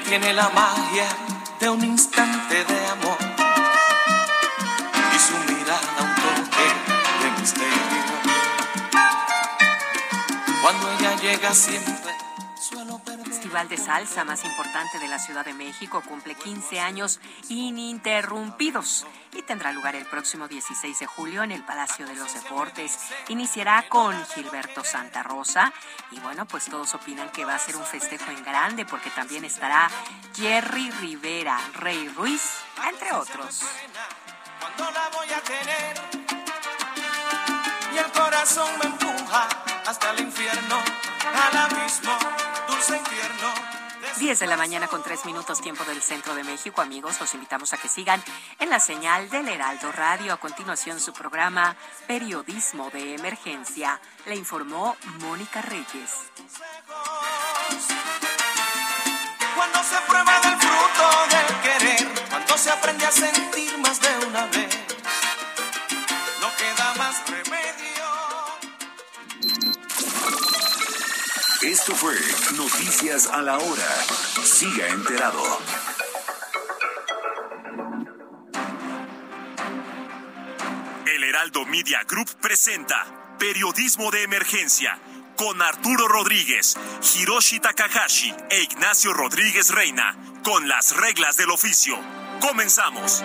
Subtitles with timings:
[0.00, 1.06] Tiene la magia
[1.60, 3.18] de un instante de amor
[5.14, 6.66] y su mirada un toque
[7.22, 8.14] de misterio.
[10.62, 12.21] Cuando ella llega siempre
[13.52, 17.20] Festival de Salsa más importante de la Ciudad de México cumple 15 años
[17.50, 22.96] ininterrumpidos y tendrá lugar el próximo 16 de julio en el Palacio de los Deportes.
[23.28, 25.70] Iniciará con Gilberto Santa Rosa
[26.12, 29.44] y bueno, pues todos opinan que va a ser un festejo en grande porque también
[29.44, 29.90] estará
[30.34, 32.54] Jerry Rivera, Rey Ruiz,
[32.88, 33.66] entre otros.
[34.60, 36.00] Cuando la voy a tener
[37.92, 39.46] y el corazón me empuja
[39.84, 40.78] hasta el infierno,
[41.34, 42.51] al abismo.
[44.18, 46.80] 10 de la mañana con 3 minutos tiempo del centro de México.
[46.80, 48.22] Amigos, los invitamos a que sigan
[48.58, 50.32] en la señal del Heraldo Radio.
[50.32, 51.76] A continuación, su programa
[52.08, 54.00] Periodismo de Emergencia.
[54.26, 56.10] Le informó Mónica Reyes.
[59.54, 64.46] Cuando se prueba del fruto del querer, cuando se aprende a sentir más de una
[64.46, 64.78] vez,
[66.40, 67.61] no queda más remedio.
[71.72, 72.14] Esto fue
[72.54, 74.04] Noticias a la Hora.
[74.44, 75.42] Siga enterado.
[81.06, 83.06] El Heraldo Media Group presenta
[83.38, 85.00] Periodismo de Emergencia
[85.34, 86.76] con Arturo Rodríguez,
[87.16, 91.98] Hiroshi Takahashi e Ignacio Rodríguez Reina, con las reglas del oficio.
[92.42, 93.24] Comenzamos.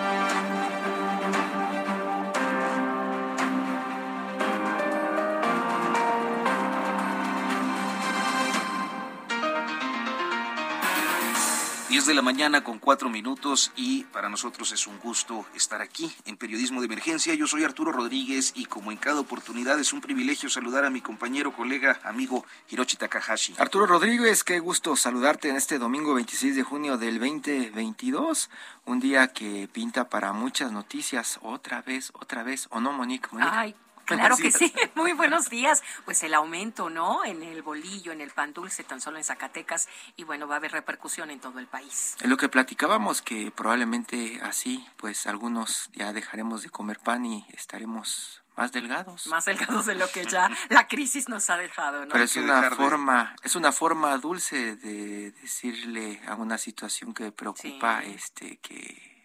[11.98, 16.14] Diez de la mañana con cuatro minutos y para nosotros es un gusto estar aquí
[16.26, 17.34] en Periodismo de Emergencia.
[17.34, 21.00] Yo soy Arturo Rodríguez y como en cada oportunidad es un privilegio saludar a mi
[21.00, 23.56] compañero, colega, amigo Hiroshi Takahashi.
[23.58, 28.48] Arturo Rodríguez, qué gusto saludarte en este domingo 26 de junio del 2022,
[28.84, 33.28] un día que pinta para muchas noticias, otra vez, otra vez, ¿o no, Monique?
[33.32, 33.50] Monique?
[33.52, 33.74] Ay,
[34.16, 34.72] claro que sí.
[34.94, 35.82] Muy buenos días.
[36.04, 37.24] Pues el aumento, ¿no?
[37.24, 39.88] En el bolillo, en el pan dulce, tan solo en Zacatecas.
[40.16, 42.16] Y bueno, va a haber repercusión en todo el país.
[42.20, 47.46] En lo que platicábamos, que probablemente así, pues algunos ya dejaremos de comer pan y
[47.50, 49.28] estaremos más delgados.
[49.28, 52.12] Más delgados de lo que ya la crisis nos ha dejado, ¿no?
[52.12, 58.02] Pero es una forma, es una forma dulce de decirle a una situación que preocupa,
[58.02, 58.12] Sí.
[58.14, 59.17] este, que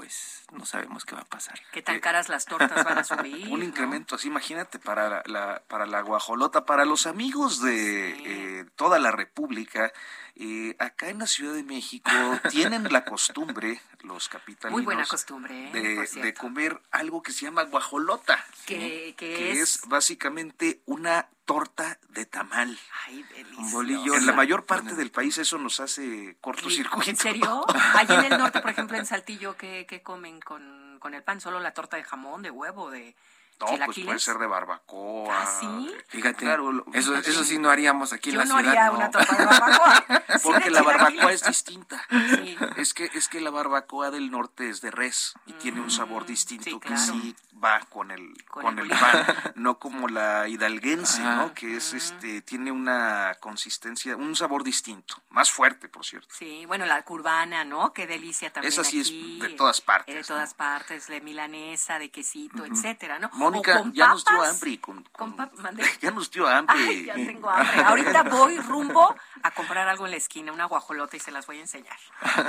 [0.00, 1.60] pues no sabemos qué va a pasar.
[1.72, 3.48] ¿Qué tan caras las tortas van a subir?
[3.52, 3.64] Un no?
[3.66, 8.98] incremento así, imagínate, para la, la- para la guajolota, para los amigos de eh, toda
[8.98, 9.92] la República,
[10.36, 12.10] eh, acá en la Ciudad de México
[12.50, 15.72] tienen la costumbre, los capitalinos, Muy buena costumbre, ¿eh?
[16.14, 21.28] de, de comer algo que se llama guajolota, Que- que que es- es básicamente una
[21.50, 22.78] torta de tamal.
[23.06, 23.60] Ay, delicioso.
[23.60, 27.10] Un bolillo En la mayor parte del país eso nos hace cortocircuito.
[27.10, 27.64] ¿En serio?
[27.96, 31.40] Allí en el norte, por ejemplo, en Saltillo, ¿qué, qué comen con, con el pan?
[31.40, 33.16] ¿Solo la torta de jamón, de huevo, de
[33.60, 35.42] No, pues puede ser de barbacoa.
[35.42, 35.94] ¿Ah, sí?
[36.08, 38.72] Fíjate, Claro, lo- eso, eso sí no haríamos aquí Yo en la no ciudad.
[38.76, 38.96] haría no.
[38.98, 40.04] una torta de barbacoa.
[40.42, 42.06] Porque la barbacoa es distinta.
[42.10, 42.56] Sí.
[42.76, 46.26] Es que es que la barbacoa del norte es de res y tiene un sabor
[46.26, 47.02] distinto Mm, sí, que claro.
[47.12, 49.26] sí va con el Con con, el el, pan,
[49.56, 51.36] no como la hidalguense, Ajá.
[51.36, 51.54] ¿no?
[51.54, 56.34] Que es este tiene una consistencia, un sabor distinto, más fuerte, por cierto.
[56.34, 57.92] Sí, bueno, la curbana, ¿no?
[57.92, 59.10] Qué delicia también Esa sí es
[59.40, 63.30] de todas partes, Eh, De todas partes, de milanesa, de quesito, etcétera, ¿no?
[63.50, 65.36] Mónica ya nos dio hambre con, Con
[66.00, 66.76] ya nos dio hambre.
[66.78, 67.82] Ay, ya tengo hambre.
[67.84, 71.58] Ahorita voy rumbo a comprar algo en la esquina, una guajolota y se las voy
[71.58, 71.96] a enseñar.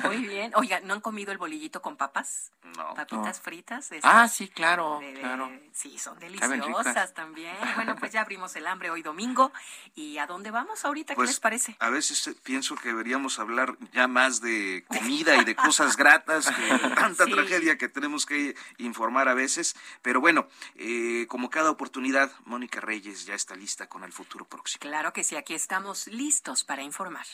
[0.03, 0.51] Muy bien.
[0.55, 2.51] Oiga, ¿no han comido el bolillito con papas?
[2.77, 2.93] No.
[2.93, 3.89] Papitas fritas.
[3.89, 5.51] de Ah, sí, claro, de- de- claro.
[5.73, 7.55] Sí, son deliciosas también.
[7.75, 9.51] Bueno, pues ya abrimos el hambre hoy domingo.
[9.95, 11.13] ¿Y a dónde vamos ahorita?
[11.13, 11.75] ¿Qué Pues, les parece?
[11.79, 16.51] A veces pienso que deberíamos hablar ya más de comida y de cosas gratas, que
[16.95, 17.31] tanta Sí.
[17.31, 19.75] tragedia que tenemos que informar a veces.
[20.01, 20.90] Pero bueno, eh,
[21.27, 24.79] como cada oportunidad, Mónica Reyes ya está lista con el futuro próximo.
[24.81, 27.25] Claro que sí, aquí estamos listos para informar.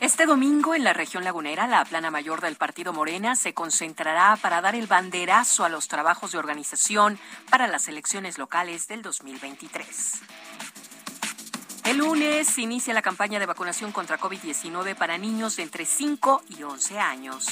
[0.00, 4.36] Es Este domingo en la región lagunera, la plana mayor del partido Morena se concentrará
[4.36, 7.18] para dar el banderazo a los trabajos de organización
[7.50, 10.22] para las elecciones locales del 2023.
[11.84, 16.62] El lunes inicia la campaña de vacunación contra COVID-19 para niños de entre 5 y
[16.62, 17.46] 11 años.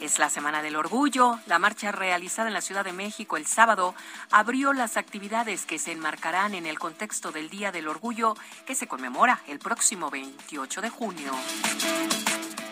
[0.00, 1.38] Es la Semana del Orgullo.
[1.46, 3.94] La marcha realizada en la Ciudad de México el sábado
[4.30, 8.86] abrió las actividades que se enmarcarán en el contexto del Día del Orgullo que se
[8.86, 11.32] conmemora el próximo 28 de junio.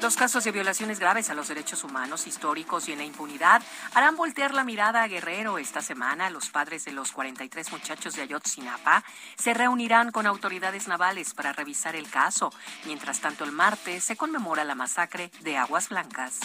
[0.02, 3.62] Los casos de violaciones graves a los derechos humanos históricos y en la impunidad
[3.94, 6.30] harán voltear la mirada a Guerrero esta semana.
[6.30, 9.02] Los padres de los 43 muchachos de Ayotzinapa
[9.36, 12.52] se reunirán con autoridades navales para revisar el caso.
[12.84, 16.40] Mientras tanto, el martes se conmemora la masacre de Aguas Blancas.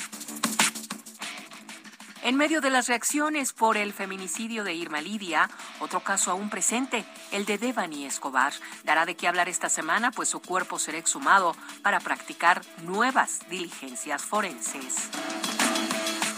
[2.23, 7.03] En medio de las reacciones por el feminicidio de Irma Lidia, otro caso aún presente,
[7.31, 8.53] el de Devani Escobar,
[8.83, 14.21] dará de qué hablar esta semana, pues su cuerpo será exhumado para practicar nuevas diligencias
[14.21, 15.09] forenses.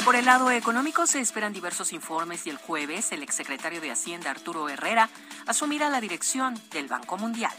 [0.05, 4.31] Por el lado económico se esperan diversos informes y el jueves el exsecretario de Hacienda
[4.31, 5.09] Arturo Herrera
[5.47, 7.53] asumirá la dirección del Banco Mundial.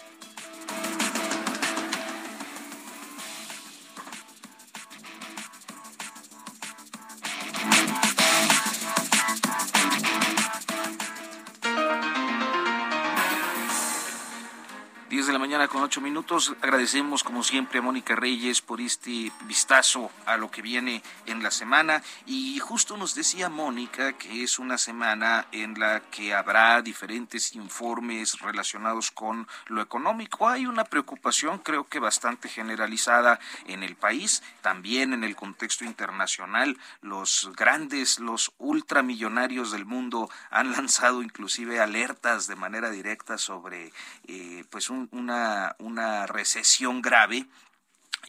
[15.55, 16.53] Con 8 minutos.
[16.63, 21.53] Agradecemos como siempre a Mónica Reyes por este vistazo a lo que viene en la
[21.53, 22.03] semana.
[22.27, 28.41] Y justo nos decía Mónica que es una semana en la que habrá diferentes informes
[28.41, 30.49] relacionados con lo económico.
[30.49, 36.77] Hay una preocupación creo que bastante generalizada en el país, también en el contexto internacional.
[37.01, 43.93] Los grandes, los ultramillonarios del mundo han lanzado inclusive alertas de manera directa sobre
[44.27, 45.44] eh, pues un una,
[45.79, 47.47] una recesión grave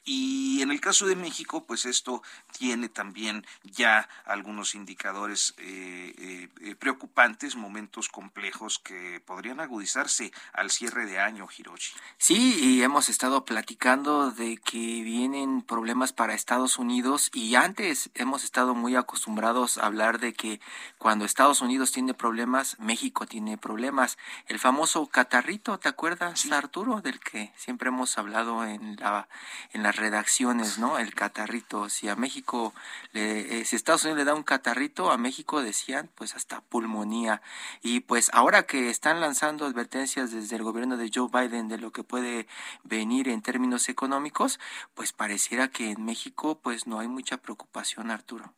[0.03, 2.21] y en el caso de México, pues esto
[2.57, 10.71] tiene también ya algunos indicadores eh, eh, eh, preocupantes, momentos complejos que podrían agudizarse al
[10.71, 11.93] cierre de año, Hiroshi.
[12.17, 18.43] Sí, y hemos estado platicando de que vienen problemas para Estados Unidos y antes hemos
[18.43, 20.59] estado muy acostumbrados a hablar de que
[20.97, 24.17] cuando Estados Unidos tiene problemas, México tiene problemas.
[24.47, 29.27] El famoso catarrito, ¿te acuerdas, Arturo, del que siempre hemos hablado en la
[29.73, 30.97] en las redacciones, ¿no?
[30.97, 32.73] El catarrito, si a México,
[33.13, 37.43] le, eh, si Estados Unidos le da un catarrito, a México decían, pues hasta pulmonía.
[37.83, 41.91] Y pues ahora que están lanzando advertencias desde el gobierno de Joe Biden de lo
[41.91, 42.47] que puede
[42.83, 44.59] venir en términos económicos,
[44.95, 48.55] pues pareciera que en México pues no hay mucha preocupación, Arturo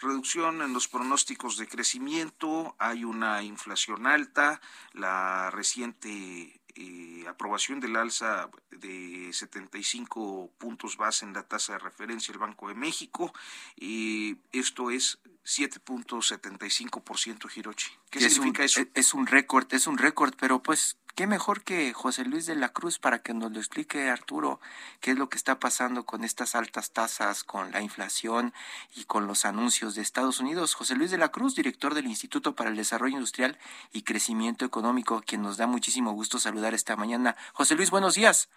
[0.00, 4.60] reducción en los pronósticos de crecimiento, hay una inflación alta,
[4.92, 12.30] la reciente eh, aprobación del alza de 75 puntos base en la tasa de referencia
[12.32, 13.32] del Banco de México.
[13.76, 17.90] y esto es 7.75% Hirochi.
[18.10, 18.82] ¿Qué significa eso?
[18.94, 22.68] Es un récord, es un récord, pero pues qué mejor que José Luis de la
[22.68, 24.60] Cruz para que nos lo explique Arturo,
[25.00, 28.52] qué es lo que está pasando con estas altas tasas, con la inflación
[28.94, 30.74] y con los anuncios de Estados Unidos.
[30.74, 33.58] José Luis de la Cruz, director del Instituto para el Desarrollo Industrial
[33.92, 37.34] y Crecimiento Económico, quien nos da muchísimo gusto saludar esta mañana.
[37.52, 38.48] José Luis, buenos días.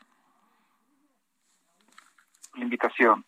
[2.53, 3.25] invitación.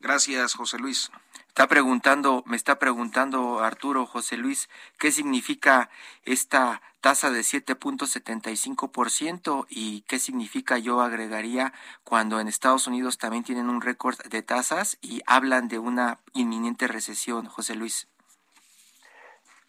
[0.00, 1.12] Gracias, José Luis.
[1.48, 4.68] Está preguntando, me está preguntando Arturo José Luis,
[4.98, 5.88] ¿qué significa
[6.24, 11.72] esta tasa de 7.75% y qué significa yo agregaría
[12.04, 16.88] cuando en Estados Unidos también tienen un récord de tasas y hablan de una inminente
[16.88, 18.06] recesión, José Luis?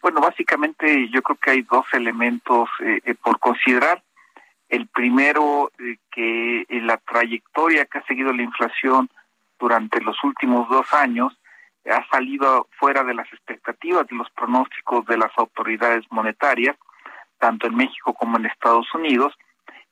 [0.02, 4.02] Bueno, básicamente yo creo que hay dos elementos eh, eh, por considerar.
[4.68, 9.08] El primero, eh, que la trayectoria que ha seguido la inflación
[9.58, 11.36] durante los últimos dos años
[11.90, 16.76] ha salido fuera de las expectativas de los pronósticos de las autoridades monetarias,
[17.38, 19.34] tanto en México como en Estados Unidos,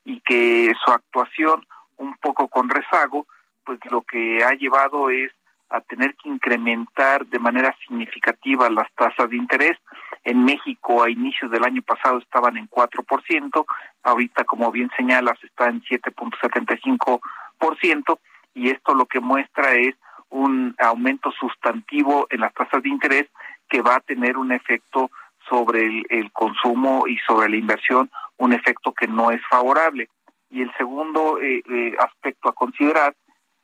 [0.03, 1.65] y que su actuación
[1.97, 3.27] un poco con rezago,
[3.63, 5.31] pues lo que ha llevado es
[5.69, 9.77] a tener que incrementar de manera significativa las tasas de interés.
[10.23, 13.65] En México a inicios del año pasado estaban en 4%,
[14.03, 18.19] ahorita como bien señalas está en 7.75%
[18.57, 19.95] y esto lo que muestra es
[20.29, 23.27] un aumento sustantivo en las tasas de interés
[23.69, 25.11] que va a tener un efecto
[25.47, 30.09] sobre el, consumo y sobre la inversión, un efecto que no es favorable.
[30.49, 33.15] Y el segundo eh, eh, aspecto a considerar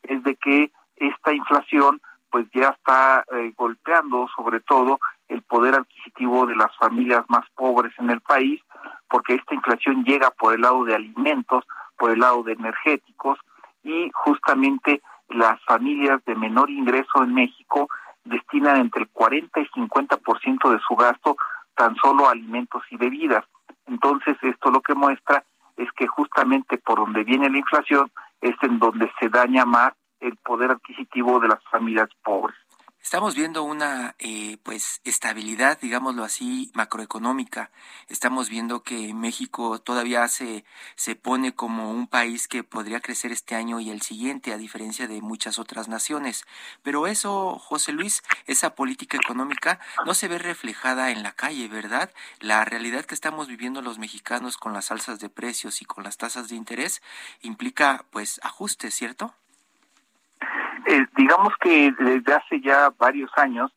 [0.03, 6.45] es de que esta inflación pues ya está eh, golpeando sobre todo el poder adquisitivo
[6.45, 8.61] de las familias más pobres en el país,
[9.09, 11.65] porque esta inflación llega por el lado de alimentos,
[11.97, 13.39] por el lado de energéticos,
[13.83, 17.87] y justamente las familias de menor ingreso en México
[18.23, 21.35] destinan entre el 40 y 50% de su gasto
[21.75, 23.43] tan solo a alimentos y bebidas.
[23.87, 25.43] Entonces, esto lo que muestra
[25.75, 28.11] es que justamente por donde viene la inflación
[28.41, 32.55] es en donde se daña más el poder adquisitivo de las familias pobres.
[33.03, 37.69] Estamos viendo una eh, pues estabilidad, digámoslo así, macroeconómica.
[38.07, 40.63] Estamos viendo que México todavía se,
[40.95, 45.05] se pone como un país que podría crecer este año y el siguiente, a diferencia
[45.05, 46.45] de muchas otras naciones.
[46.81, 52.09] Pero eso, José Luis, esa política económica no se ve reflejada en la calle, ¿verdad?
[52.39, 56.15] La realidad que estamos viviendo los mexicanos con las alzas de precios y con las
[56.15, 57.01] tasas de interés
[57.41, 59.35] implica pues ajustes, ¿cierto?
[60.85, 63.71] Eh, digamos que desde hace ya varios años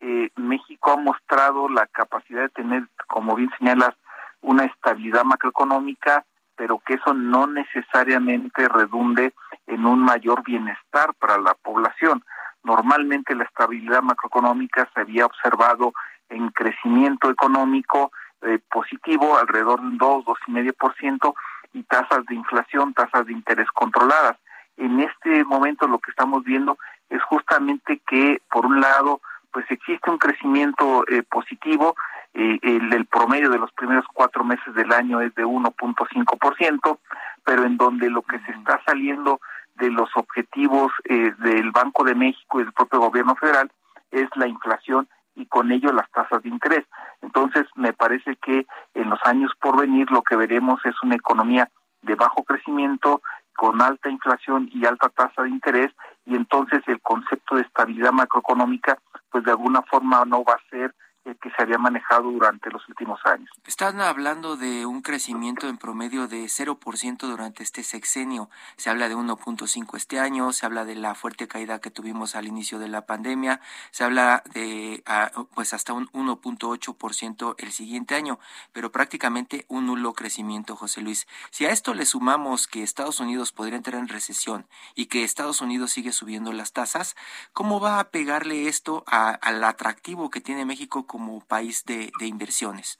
[0.00, 3.94] eh, México ha mostrado la capacidad de tener, como bien señalas,
[4.40, 6.24] una estabilidad macroeconómica,
[6.56, 9.34] pero que eso no necesariamente redunde
[9.66, 12.24] en un mayor bienestar para la población.
[12.64, 15.92] Normalmente la estabilidad macroeconómica se había observado
[16.28, 18.12] en crecimiento económico
[18.42, 21.34] eh, positivo, alrededor de un 2, 2,5%,
[21.74, 24.38] y tasas de inflación, tasas de interés controladas
[24.78, 26.78] en este momento lo que estamos viendo
[27.10, 29.20] es justamente que, por un lado,
[29.52, 31.96] pues existe un crecimiento eh, positivo,
[32.34, 36.98] eh, el, promedio de los primeros cuatro meses del año es de 1.5%,
[37.44, 39.40] pero en donde lo que se está saliendo
[39.76, 43.70] de los objetivos eh, del Banco de México y del propio gobierno federal
[44.10, 46.84] es la inflación y con ello las tasas de interés.
[47.22, 51.68] Entonces, me parece que en los años por venir lo que veremos es una economía
[52.02, 53.22] de bajo crecimiento,
[53.58, 55.90] con alta inflación y alta tasa de interés
[56.24, 58.96] y entonces el concepto de estabilidad macroeconómica
[59.32, 60.94] pues de alguna forma no va a ser
[61.36, 63.50] que se había manejado durante los últimos años.
[63.66, 68.50] Están hablando de un crecimiento en promedio de 0% durante este sexenio.
[68.76, 72.46] Se habla de 1.5 este año, se habla de la fuerte caída que tuvimos al
[72.46, 78.38] inicio de la pandemia, se habla de ah, pues hasta un 1.8% el siguiente año,
[78.72, 81.26] pero prácticamente un nulo crecimiento, José Luis.
[81.50, 85.60] Si a esto le sumamos que Estados Unidos podría entrar en recesión y que Estados
[85.60, 87.16] Unidos sigue subiendo las tasas,
[87.52, 91.06] ¿cómo va a pegarle esto al atractivo que tiene México
[91.46, 92.98] país de, inversiones?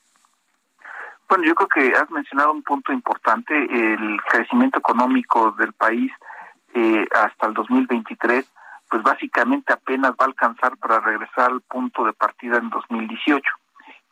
[1.28, 6.10] Bueno, yo creo que has mencionado un punto importante, el crecimiento económico del país
[6.74, 8.50] eh, hasta el 2023,
[8.88, 13.42] pues básicamente apenas va a alcanzar para regresar al punto de partida en 2018.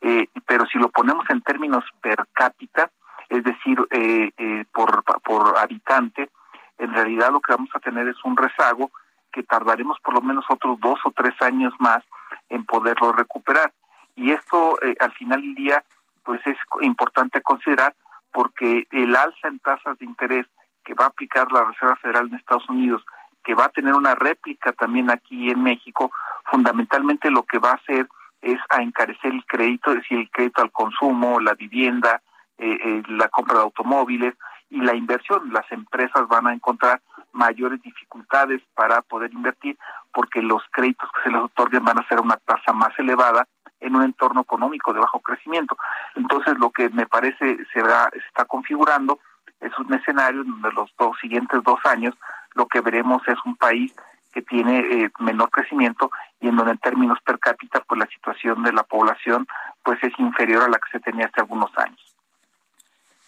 [0.02, 2.90] Eh, pero si lo ponemos en términos per cápita,
[3.28, 6.30] es decir, eh, eh, por, por habitante,
[6.78, 8.90] en realidad lo que vamos a tener es un rezago
[9.32, 12.02] que tardaremos por lo menos otros dos o tres años más
[12.48, 13.72] en poderlo recuperar.
[14.16, 15.84] Y esto eh, al final del día
[16.24, 17.94] pues es importante considerar
[18.32, 20.46] porque el alza en tasas de interés
[20.84, 23.04] que va a aplicar la Reserva Federal de Estados Unidos,
[23.44, 26.10] que va a tener una réplica también aquí en México,
[26.44, 28.08] fundamentalmente lo que va a hacer
[28.42, 32.20] es a encarecer el crédito, es decir, el crédito al consumo, la vivienda,
[32.58, 34.34] eh, eh, la compra de automóviles
[34.70, 35.52] y la inversión.
[35.52, 37.00] Las empresas van a encontrar
[37.32, 39.76] mayores dificultades para poder invertir
[40.12, 43.46] porque los créditos que se les otorguen van a ser una tasa más elevada
[43.86, 45.76] en un entorno económico de bajo crecimiento.
[46.14, 49.20] Entonces, lo que me parece se, va, se está configurando
[49.60, 52.14] es un escenario donde los dos siguientes dos años
[52.54, 53.94] lo que veremos es un país
[54.32, 58.62] que tiene eh, menor crecimiento y en donde en términos per cápita pues la situación
[58.62, 59.46] de la población
[59.82, 62.00] pues es inferior a la que se tenía hace algunos años.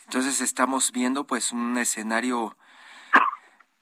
[0.04, 2.56] Entonces estamos viendo pues un escenario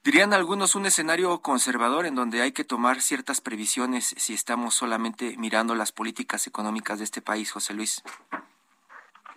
[0.03, 5.35] Dirían algunos un escenario conservador en donde hay que tomar ciertas previsiones si estamos solamente
[5.37, 8.03] mirando las políticas económicas de este país, José Luis.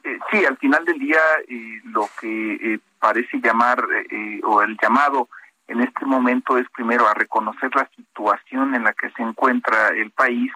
[0.05, 3.85] Eh, sí, al final del día eh, lo que eh, parece llamar
[4.45, 5.29] o el llamado
[5.67, 10.11] en este momento es primero a reconocer la situación en la que se encuentra el
[10.11, 10.53] país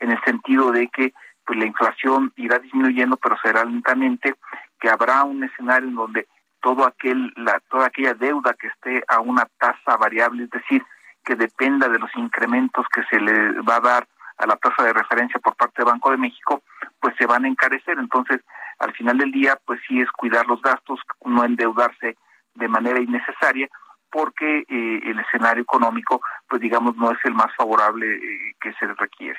[0.00, 1.12] en el sentido de que
[1.44, 4.34] pues la inflación irá disminuyendo pero será lentamente
[4.80, 6.28] que habrá un escenario en donde
[6.64, 10.82] todo aquel la toda aquella deuda que esté a una tasa variable, es decir,
[11.22, 14.94] que dependa de los incrementos que se le va a dar a la tasa de
[14.94, 16.62] referencia por parte del Banco de México,
[17.00, 17.98] pues se van a encarecer.
[17.98, 18.40] Entonces,
[18.78, 22.16] al final del día, pues sí es cuidar los gastos, no endeudarse
[22.54, 23.68] de manera innecesaria,
[24.10, 28.86] porque eh, el escenario económico, pues digamos, no es el más favorable eh, que se
[28.86, 29.38] requiere.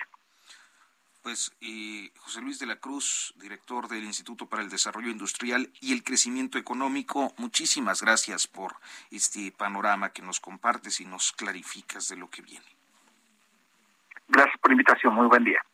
[1.25, 1.51] Pues
[2.19, 6.59] José Luis de la Cruz, director del Instituto para el Desarrollo Industrial y el Crecimiento
[6.59, 8.75] Económico, muchísimas gracias por
[9.09, 12.67] este panorama que nos compartes y nos clarificas de lo que viene.
[14.27, 15.65] Gracias por la invitación, muy buen día.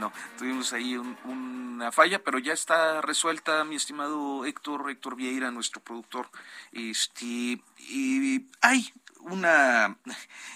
[0.00, 5.82] Bueno, tuvimos ahí una falla, pero ya está resuelta, mi estimado Héctor, Héctor Vieira, nuestro
[5.82, 6.30] productor.
[6.72, 9.98] Este, y hay una,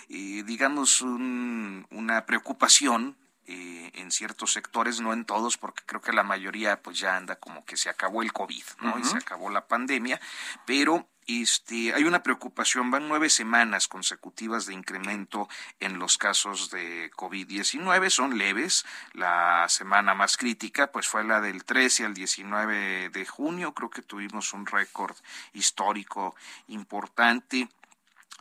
[0.08, 6.22] eh, digamos, una preocupación eh, en ciertos sectores, no en todos, porque creo que la
[6.22, 8.98] mayoría pues ya anda como que se acabó el COVID, ¿no?
[8.98, 10.18] Y se acabó la pandemia,
[10.64, 15.48] pero este, hay una preocupación, van nueve semanas consecutivas de incremento
[15.80, 21.64] en los casos de COVID-19, son leves, la semana más crítica pues fue la del
[21.64, 25.16] 13 al 19 de junio, creo que tuvimos un récord
[25.52, 26.34] histórico
[26.68, 27.68] importante.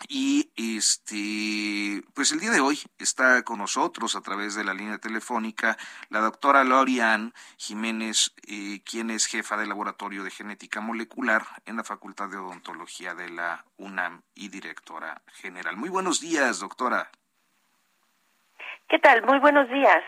[0.10, 4.98] Y este, pues el día de hoy está con nosotros a través de la línea
[4.98, 5.78] telefónica
[6.10, 11.84] la doctora Lorian Jiménez, eh, quien es jefa del Laboratorio de Genética Molecular en la
[11.84, 15.78] Facultad de Odontología de la UNAM y directora general.
[15.78, 17.10] Muy buenos días, doctora.
[18.90, 19.24] ¿Qué tal?
[19.24, 20.04] Muy buenos días.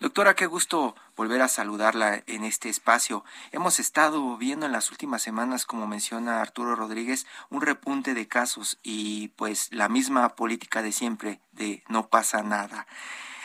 [0.00, 3.24] Doctora, qué gusto volver a saludarla en este espacio.
[3.50, 8.78] Hemos estado viendo en las últimas semanas, como menciona Arturo Rodríguez, un repunte de casos
[8.84, 12.86] y pues la misma política de siempre, de no pasa nada.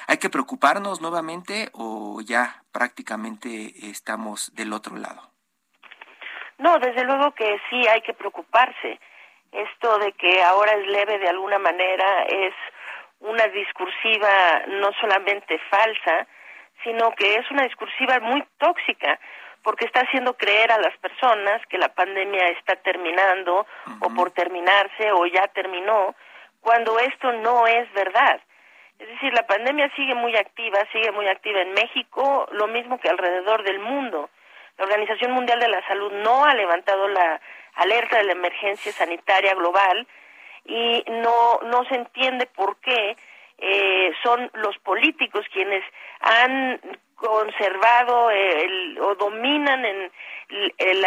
[0.08, 5.32] ¿Hay que preocuparnos nuevamente o ya prácticamente estamos del otro lado?
[6.60, 9.00] No, desde luego que sí hay que preocuparse.
[9.52, 12.54] Esto de que ahora es leve de alguna manera es
[13.20, 16.28] una discursiva no solamente falsa,
[16.84, 19.20] sino que es una discursiva muy tóxica
[19.64, 23.66] porque está haciendo creer a las personas que la pandemia está terminando
[24.02, 26.16] o por terminarse o ya terminó,
[26.60, 28.42] cuando esto no es verdad.
[29.00, 33.10] Es decir, la pandemia sigue muy activa, sigue muy activa en México, lo mismo que
[33.10, 34.30] alrededor del mundo.
[34.78, 37.40] La Organización Mundial de la Salud no ha levantado la
[37.76, 40.08] alerta de la emergencia sanitaria global
[40.66, 43.16] y no, no se entiende por qué
[43.66, 45.84] eh, son los políticos quienes
[46.20, 46.82] han
[47.16, 48.30] conservado
[49.00, 50.12] o dominan en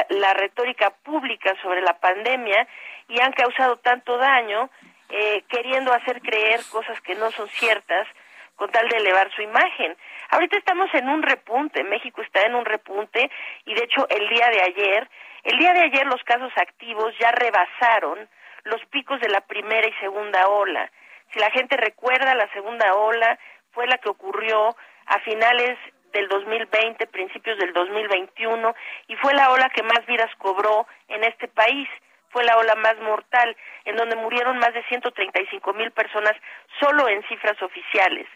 [0.09, 2.67] la retórica pública sobre la pandemia
[3.09, 4.71] y han causado tanto daño
[5.11, 8.09] eh, queriendo hacer creer cosas que no son ciertas
[8.57, 9.95] con tal de elevar su imagen.
[10.31, 13.31] Ahorita estamos en un repunte, México está en un repunte
[13.66, 15.09] y de hecho el día de ayer,
[15.45, 18.29] el día de ayer los casos activos ya rebasaron
[18.64, 20.90] los picos de la primera y segunda ola.
[21.33, 23.39] Si la gente recuerda, la segunda ola
[23.73, 25.79] fue la que ocurrió a finales
[26.12, 28.75] del 2020, principios del 2021,
[29.09, 31.89] y fue la ola que más vidas cobró en este país.
[32.31, 36.35] Fue la ola más mortal, en donde murieron más de 135 mil personas
[36.81, 38.27] solo en cifras oficiales.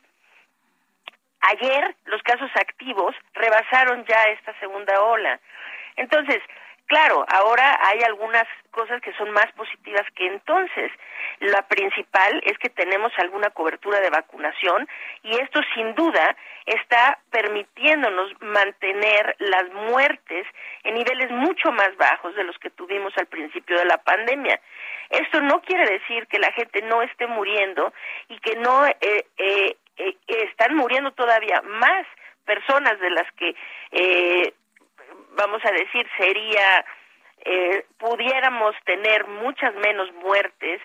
[1.41, 5.41] Ayer los casos activos rebasaron ya esta segunda ola.
[5.97, 6.43] Entonces,
[6.91, 10.91] Claro, ahora hay algunas cosas que son más positivas que entonces.
[11.39, 14.89] La principal es que tenemos alguna cobertura de vacunación
[15.23, 20.49] y esto sin duda está permitiéndonos mantener las muertes
[20.83, 24.61] en niveles mucho más bajos de los que tuvimos al principio de la pandemia.
[25.11, 27.93] Esto no quiere decir que la gente no esté muriendo
[28.29, 28.97] y que no eh,
[29.39, 32.05] eh, eh, están muriendo todavía más
[32.45, 33.55] personas de las que
[35.37, 36.85] vamos a decir, sería,
[37.45, 40.81] eh, pudiéramos tener muchas menos muertes,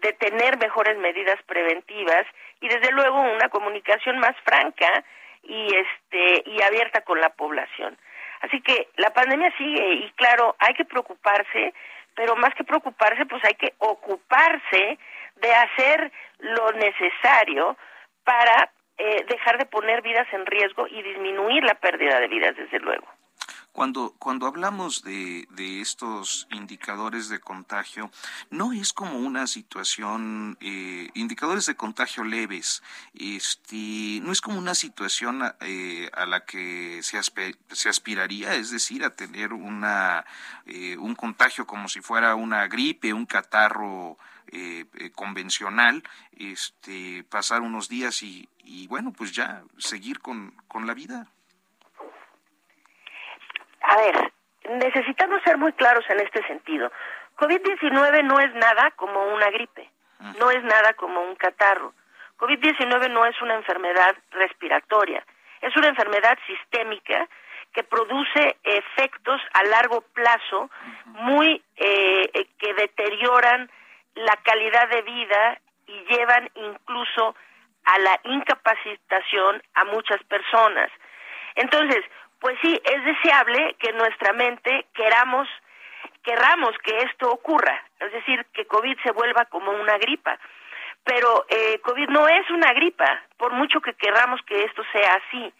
[0.00, 2.24] de tener mejores medidas preventivas
[2.60, 5.04] y desde luego una comunicación más franca
[5.42, 7.98] y este y abierta con la población.
[8.40, 11.74] Así que la pandemia sigue y claro, hay que preocuparse,
[12.14, 14.98] pero más que preocuparse, pues hay que ocuparse
[15.36, 17.76] de hacer lo necesario
[18.24, 22.78] para eh, dejar de poner vidas en riesgo y disminuir la pérdida de vidas, desde
[22.80, 23.06] luego.
[23.72, 28.10] Cuando, cuando hablamos de, de estos indicadores de contagio,
[28.50, 32.82] no es como una situación, eh, indicadores de contagio leves,
[33.14, 37.20] este, no es como una situación eh, a la que se,
[37.70, 40.24] se aspiraría, es decir, a tener una,
[40.66, 44.16] eh, un contagio como si fuera una gripe, un catarro
[45.14, 46.02] convencional,
[46.32, 51.30] este, pasar unos días y, y bueno, pues ya seguir con, con la vida.
[53.80, 54.32] A ver,
[54.70, 56.90] necesitamos ser muy claros en este sentido.
[57.36, 59.88] COVID-19 no es nada como una gripe,
[60.38, 61.94] no es nada como un catarro.
[62.38, 65.24] COVID-19 no es una enfermedad respiratoria,
[65.60, 67.28] es una enfermedad sistémica
[67.72, 70.70] que produce efectos a largo plazo
[71.06, 73.70] muy eh, que deterioran
[74.14, 77.36] la calidad de vida y llevan incluso
[77.84, 80.90] a la incapacitación a muchas personas.
[81.54, 82.04] Entonces,
[82.40, 85.48] pues sí, es deseable que nuestra mente queramos,
[86.22, 90.38] queramos que esto ocurra, es decir, que COVID se vuelva como una gripa.
[91.04, 95.52] Pero eh, COVID no es una gripa, por mucho que queramos que esto sea así.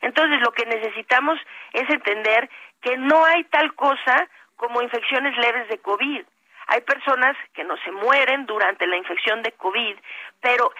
[0.00, 1.38] Entonces, lo que necesitamos
[1.72, 2.48] es entender
[2.80, 6.24] que no hay tal cosa como infecciones leves de COVID.
[6.68, 9.96] Hay personas que no se mueren durante la infección de COVID,
[10.40, 10.72] pero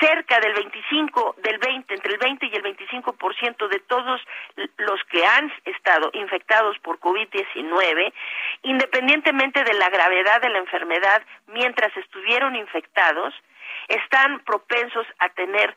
[0.00, 4.20] cerca del 25, del 20, entre el 20 y el 25% de todos
[4.78, 8.12] los que han estado infectados por COVID-19,
[8.62, 13.34] independientemente de la gravedad de la enfermedad mientras estuvieron infectados,
[13.88, 15.74] están propensos a tener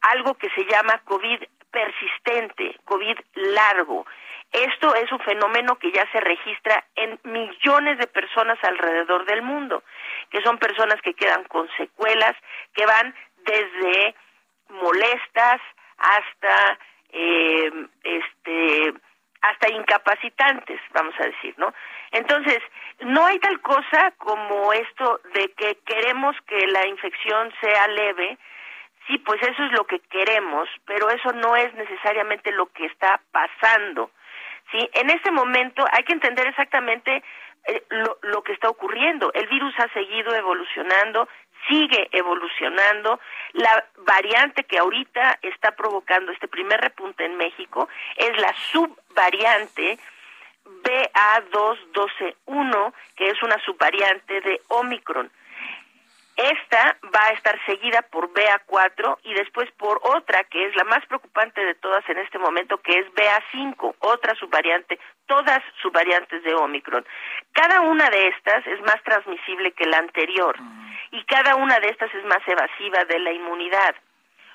[0.00, 4.06] algo que se llama COVID persistente, COVID largo.
[4.52, 9.84] Esto es un fenómeno que ya se registra en millones de personas alrededor del mundo,
[10.30, 12.36] que son personas que quedan con secuelas,
[12.74, 14.14] que van desde
[14.68, 15.60] molestas
[15.98, 16.78] hasta
[17.12, 17.70] eh,
[18.02, 18.94] este
[19.42, 21.72] hasta incapacitantes, vamos a decir, ¿no?
[22.10, 22.58] Entonces,
[23.00, 28.36] no hay tal cosa como esto de que queremos que la infección sea leve,
[29.06, 33.20] sí, pues eso es lo que queremos, pero eso no es necesariamente lo que está
[33.32, 34.10] pasando.
[34.70, 34.88] ¿Sí?
[34.94, 37.22] En este momento hay que entender exactamente
[37.66, 39.32] eh, lo, lo que está ocurriendo.
[39.34, 41.28] El virus ha seguido evolucionando,
[41.68, 43.20] sigue evolucionando.
[43.52, 49.98] La variante que ahorita está provocando este primer repunte en México es la subvariante
[50.82, 55.30] BA2.12.1, que es una subvariante de Omicron.
[56.40, 61.04] Esta va a estar seguida por BA4 y después por otra que es la más
[61.04, 67.04] preocupante de todas en este momento, que es BA5, otra subvariante, todas subvariantes de Omicron.
[67.52, 70.56] Cada una de estas es más transmisible que la anterior
[71.10, 73.94] y cada una de estas es más evasiva de la inmunidad.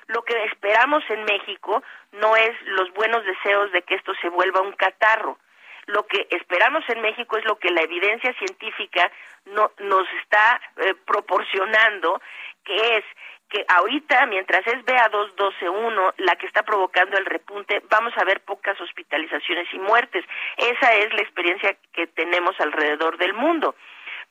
[0.08, 4.60] Lo que esperamos en México no es los buenos deseos de que esto se vuelva
[4.60, 5.38] un catarro,
[5.86, 9.10] lo que esperamos en México es lo que la evidencia científica
[9.46, 12.20] no, nos está eh, proporcionando,
[12.64, 13.04] que es
[13.48, 18.80] que ahorita, mientras es BA2.12.1 la que está provocando el repunte, vamos a ver pocas
[18.80, 20.24] hospitalizaciones y muertes.
[20.56, 23.76] Esa es la experiencia que tenemos alrededor del mundo.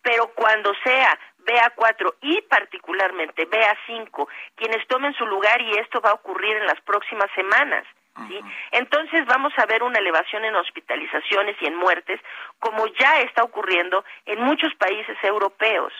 [0.01, 6.15] Pero cuando sea BA4 y particularmente BA5 quienes tomen su lugar y esto va a
[6.15, 7.85] ocurrir en las próximas semanas,
[8.27, 8.39] ¿sí?
[8.71, 12.19] Entonces vamos a ver una elevación en hospitalizaciones y en muertes,
[12.59, 15.93] como ya está ocurriendo en muchos países europeos.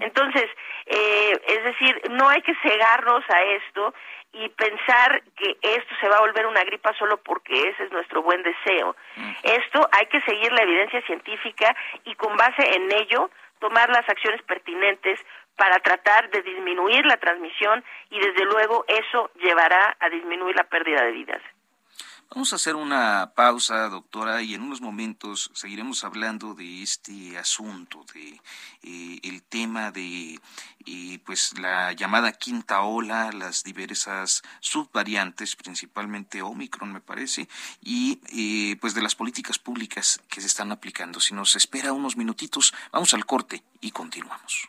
[0.00, 0.44] Entonces,
[0.86, 3.94] eh, es decir, no hay que cegarnos a esto
[4.32, 8.22] y pensar que esto se va a volver una gripa solo porque ese es nuestro
[8.22, 8.94] buen deseo.
[9.42, 11.74] Esto hay que seguir la evidencia científica
[12.04, 15.18] y con base en ello tomar las acciones pertinentes
[15.56, 21.02] para tratar de disminuir la transmisión y desde luego eso llevará a disminuir la pérdida
[21.02, 21.42] de vidas.
[22.30, 28.04] Vamos a hacer una pausa, doctora, y en unos momentos seguiremos hablando de este asunto,
[28.12, 28.40] de
[28.82, 30.40] eh, el tema de
[30.86, 37.48] eh, pues la llamada quinta ola, las diversas subvariantes, principalmente Omicron, me parece,
[37.80, 41.20] y eh, pues de las políticas públicas que se están aplicando.
[41.20, 44.68] Si nos espera unos minutitos, vamos al corte y continuamos.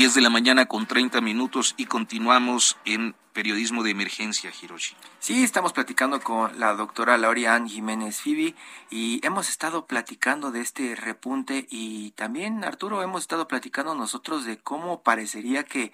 [0.00, 4.96] Diez de la mañana con 30 minutos y continuamos en periodismo de emergencia, Hiroshi.
[5.18, 8.54] Sí, estamos platicando con la doctora Laurian Jiménez Fibi
[8.88, 14.56] y hemos estado platicando de este repunte y también, Arturo, hemos estado platicando nosotros de
[14.56, 15.92] cómo parecería que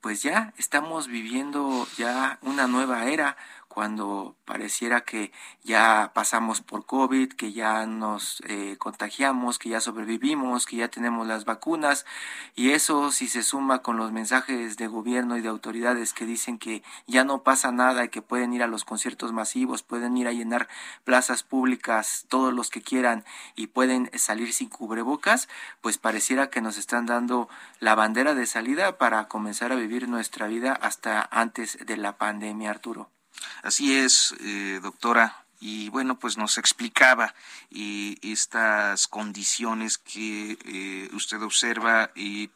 [0.00, 3.36] pues ya estamos viviendo ya una nueva era,
[3.74, 5.32] cuando pareciera que
[5.64, 11.26] ya pasamos por COVID, que ya nos eh, contagiamos, que ya sobrevivimos, que ya tenemos
[11.26, 12.06] las vacunas,
[12.54, 16.58] y eso si se suma con los mensajes de gobierno y de autoridades que dicen
[16.58, 20.28] que ya no pasa nada y que pueden ir a los conciertos masivos, pueden ir
[20.28, 20.68] a llenar
[21.02, 23.24] plazas públicas todos los que quieran
[23.56, 25.48] y pueden salir sin cubrebocas,
[25.80, 27.48] pues pareciera que nos están dando
[27.80, 32.70] la bandera de salida para comenzar a vivir nuestra vida hasta antes de la pandemia,
[32.70, 33.13] Arturo.
[33.62, 37.34] Así es, eh, doctora y bueno, pues nos explicaba
[37.70, 42.50] eh, estas condiciones que eh, usted observa y,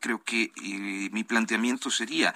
[0.00, 2.34] creo que eh, mi planteamiento sería,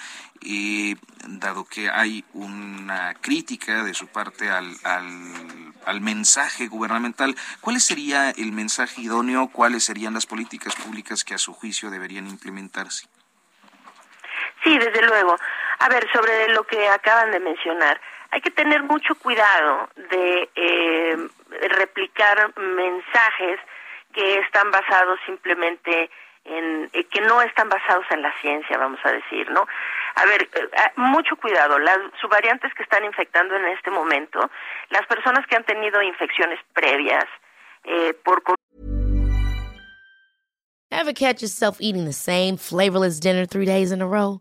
[1.27, 8.31] dado que hay una crítica de su parte al, al, al mensaje gubernamental, ¿cuál sería
[8.31, 9.49] el mensaje idóneo?
[9.49, 13.07] ¿Cuáles serían las políticas públicas que a su juicio deberían implementarse?
[14.65, 15.37] Sí, desde luego.
[15.79, 21.29] A ver, sobre lo que acaban de mencionar, hay que tener mucho cuidado de eh,
[21.71, 23.61] replicar mensajes
[24.13, 26.11] que están basados simplemente
[26.45, 29.67] en eh, que no están basados en la ciencia, vamos a decir, ¿no?
[30.15, 34.51] A ver, eh, mucho cuidado, las subvariantes que están infectando en este momento,
[34.91, 37.27] las personas que han tenido infecciones previas
[37.85, 38.43] eh, por
[40.91, 44.41] Ever catch yourself eating the same flavorless dinner three days in a row?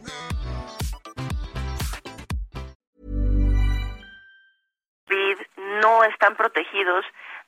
[6.21, 7.03] Están protegidos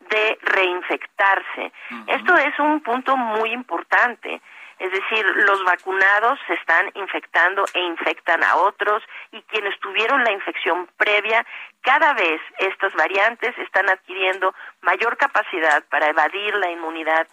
[0.10, 1.72] de reinfectarse.
[2.08, 4.42] Esto es un punto muy importante.
[4.80, 10.32] Es decir, los vacunados se están infectando e infectan a otros y quienes tuvieron la
[10.32, 11.46] infección previa,
[11.82, 17.28] cada vez estas variantes están adquiriendo mayor capacidad para evadir la inmunidad,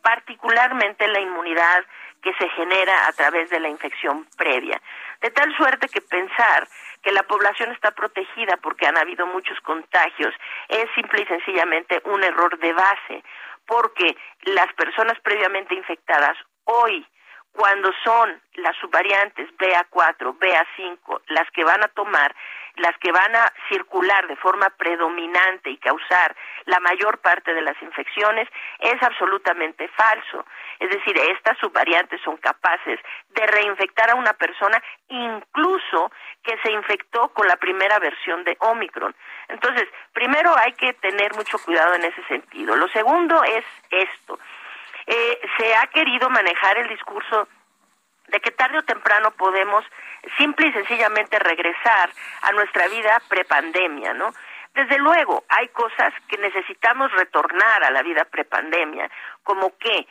[0.00, 1.84] particularmente la inmunidad
[2.22, 4.80] que se genera a través de la infección previa.
[5.20, 6.68] De tal suerte que pensar
[7.02, 10.34] que la población está protegida porque han habido muchos contagios
[10.68, 13.24] es simple y sencillamente un error de base,
[13.66, 17.06] porque las personas previamente infectadas hoy
[17.56, 22.34] cuando son las subvariantes BA4, BA5 las que van a tomar
[22.76, 27.80] las que van a circular de forma predominante y causar la mayor parte de las
[27.82, 30.44] infecciones es absolutamente falso.
[30.78, 36.10] Es decir, estas subvariantes son capaces de reinfectar a una persona incluso
[36.42, 39.14] que se infectó con la primera versión de Omicron.
[39.48, 42.76] Entonces, primero hay que tener mucho cuidado en ese sentido.
[42.76, 44.38] Lo segundo es esto.
[45.06, 47.48] Eh, se ha querido manejar el discurso
[48.28, 49.84] de que tarde o temprano podemos
[50.36, 52.10] simple y sencillamente regresar
[52.42, 54.32] a nuestra vida prepandemia, ¿no?
[54.74, 59.10] Desde luego, hay cosas que necesitamos retornar a la vida prepandemia,
[59.42, 60.06] como que,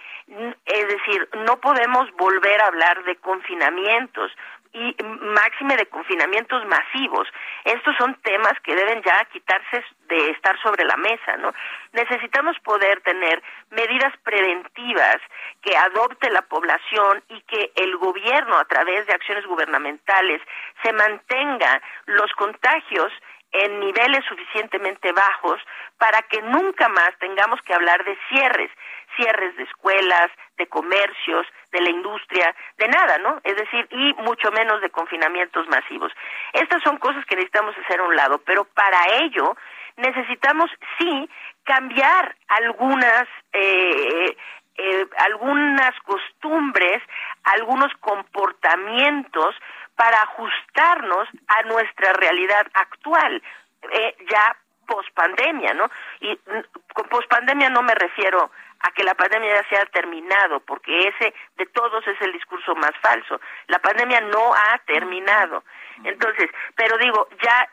[0.65, 4.31] es decir, no podemos volver a hablar de confinamientos,
[4.75, 7.27] y máxime de confinamientos masivos.
[7.63, 11.53] Estos son temas que deben ya quitarse de estar sobre la mesa, ¿no?
[11.93, 15.17] Necesitamos poder tener medidas preventivas
[15.61, 20.41] que adopte la población y que el gobierno a través de acciones gubernamentales
[20.83, 23.13] se mantenga los contagios
[23.53, 25.61] en niveles suficientemente bajos
[25.97, 28.69] para que nunca más tengamos que hablar de cierres,
[29.15, 33.39] cierres de escuelas, de comercios, de la industria, de nada, ¿no?
[33.43, 36.11] Es decir, y mucho menos de confinamientos masivos.
[36.53, 39.55] Estas son cosas que necesitamos hacer a un lado, pero para ello
[39.97, 41.29] necesitamos sí
[41.63, 44.35] cambiar algunas eh,
[44.77, 47.01] eh, algunas costumbres,
[47.43, 49.55] algunos comportamientos
[49.95, 53.41] para ajustarnos a nuestra realidad actual,
[53.89, 55.89] eh, ya post pandemia, ¿no?
[56.19, 58.51] Y mm, con post pandemia no me refiero
[58.85, 62.75] a que la pandemia ya se ha terminado, porque ese de todos es el discurso
[62.75, 63.41] más falso.
[63.67, 65.63] La pandemia no ha terminado.
[66.03, 67.67] Entonces, pero digo, ya,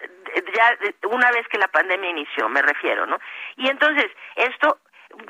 [0.54, 3.18] ya una vez que la pandemia inició, me refiero, ¿no?
[3.56, 4.78] Y entonces, esto,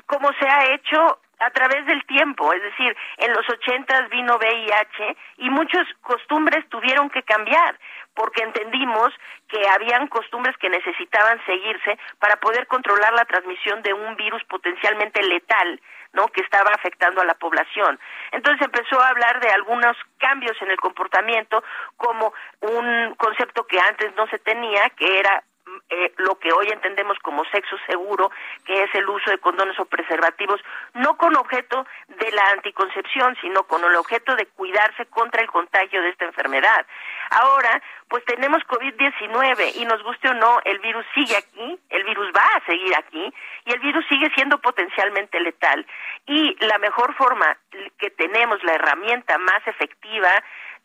[0.05, 5.17] como se ha hecho a través del tiempo, es decir, en los ochentas vino VIH
[5.39, 7.77] y muchas costumbres tuvieron que cambiar
[8.15, 9.13] porque entendimos
[9.47, 15.21] que habían costumbres que necesitaban seguirse para poder controlar la transmisión de un virus potencialmente
[15.23, 15.81] letal,
[16.13, 16.27] ¿no?
[16.27, 17.99] que estaba afectando a la población.
[18.31, 21.63] Entonces empezó a hablar de algunos cambios en el comportamiento
[21.97, 25.43] como un concepto que antes no se tenía, que era
[25.89, 28.31] eh, lo que hoy entendemos como sexo seguro,
[28.65, 30.59] que es el uso de condones o preservativos,
[30.93, 36.01] no con objeto de la anticoncepción, sino con el objeto de cuidarse contra el contagio
[36.01, 36.85] de esta enfermedad.
[37.31, 42.31] Ahora, pues tenemos COVID-19 y nos guste o no, el virus sigue aquí, el virus
[42.35, 43.33] va a seguir aquí
[43.65, 45.85] y el virus sigue siendo potencialmente letal.
[46.25, 47.57] Y la mejor forma
[47.97, 50.31] que tenemos, la herramienta más efectiva,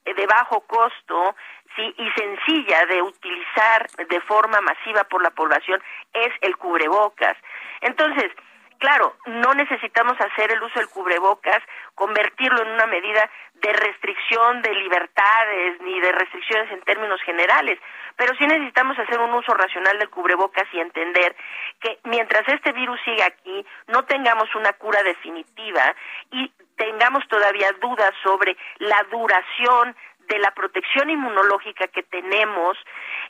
[0.04, 1.37] eh, de bajo costo,
[1.78, 5.80] y sencilla de utilizar de forma masiva por la población
[6.12, 7.36] es el cubrebocas.
[7.80, 8.32] Entonces,
[8.78, 11.60] Claro, no necesitamos hacer el uso del cubrebocas,
[11.96, 17.80] convertirlo en una medida de restricción de libertades ni de restricciones en términos generales,
[18.16, 21.34] pero sí necesitamos hacer un uso racional del cubrebocas y entender
[21.80, 25.82] que mientras este virus siga aquí, no tengamos una cura definitiva
[26.30, 29.96] y tengamos todavía dudas sobre la duración
[30.28, 32.76] de la protección inmunológica que tenemos,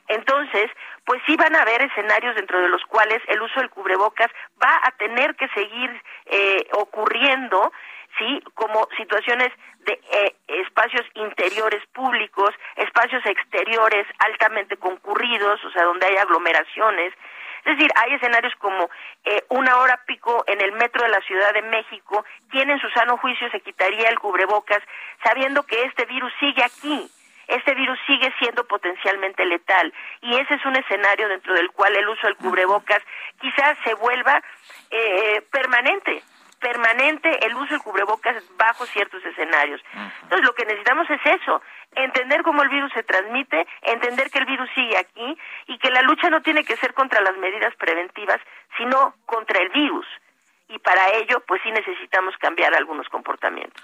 [0.07, 0.69] entonces,
[1.05, 4.29] pues sí van a haber escenarios dentro de los cuales el uso del cubrebocas
[4.61, 7.71] va a tener que seguir eh, ocurriendo,
[8.17, 9.49] sí, como situaciones
[9.81, 17.13] de eh, espacios interiores públicos, espacios exteriores altamente concurridos, o sea, donde hay aglomeraciones,
[17.69, 18.89] es decir, hay escenarios como
[19.25, 22.89] eh, una hora pico en el metro de la Ciudad de México, quien en su
[22.89, 24.81] sano juicio se quitaría el cubrebocas
[25.23, 27.09] sabiendo que este virus sigue aquí,
[27.47, 29.93] este virus sigue siendo potencialmente letal.
[30.21, 33.01] Y ese es un escenario dentro del cual el uso del cubrebocas
[33.39, 34.41] quizás se vuelva
[34.91, 36.23] eh, permanente
[36.59, 39.81] permanente el uso del cubrebocas bajo ciertos escenarios.
[40.23, 41.61] Entonces, lo que necesitamos es eso,
[41.95, 46.01] entender cómo el virus se transmite, entender que el virus sigue aquí y que la
[46.01, 48.39] lucha no tiene que ser contra las medidas preventivas,
[48.77, 50.05] sino contra el virus.
[50.67, 53.83] Y para ello, pues sí necesitamos cambiar algunos comportamientos.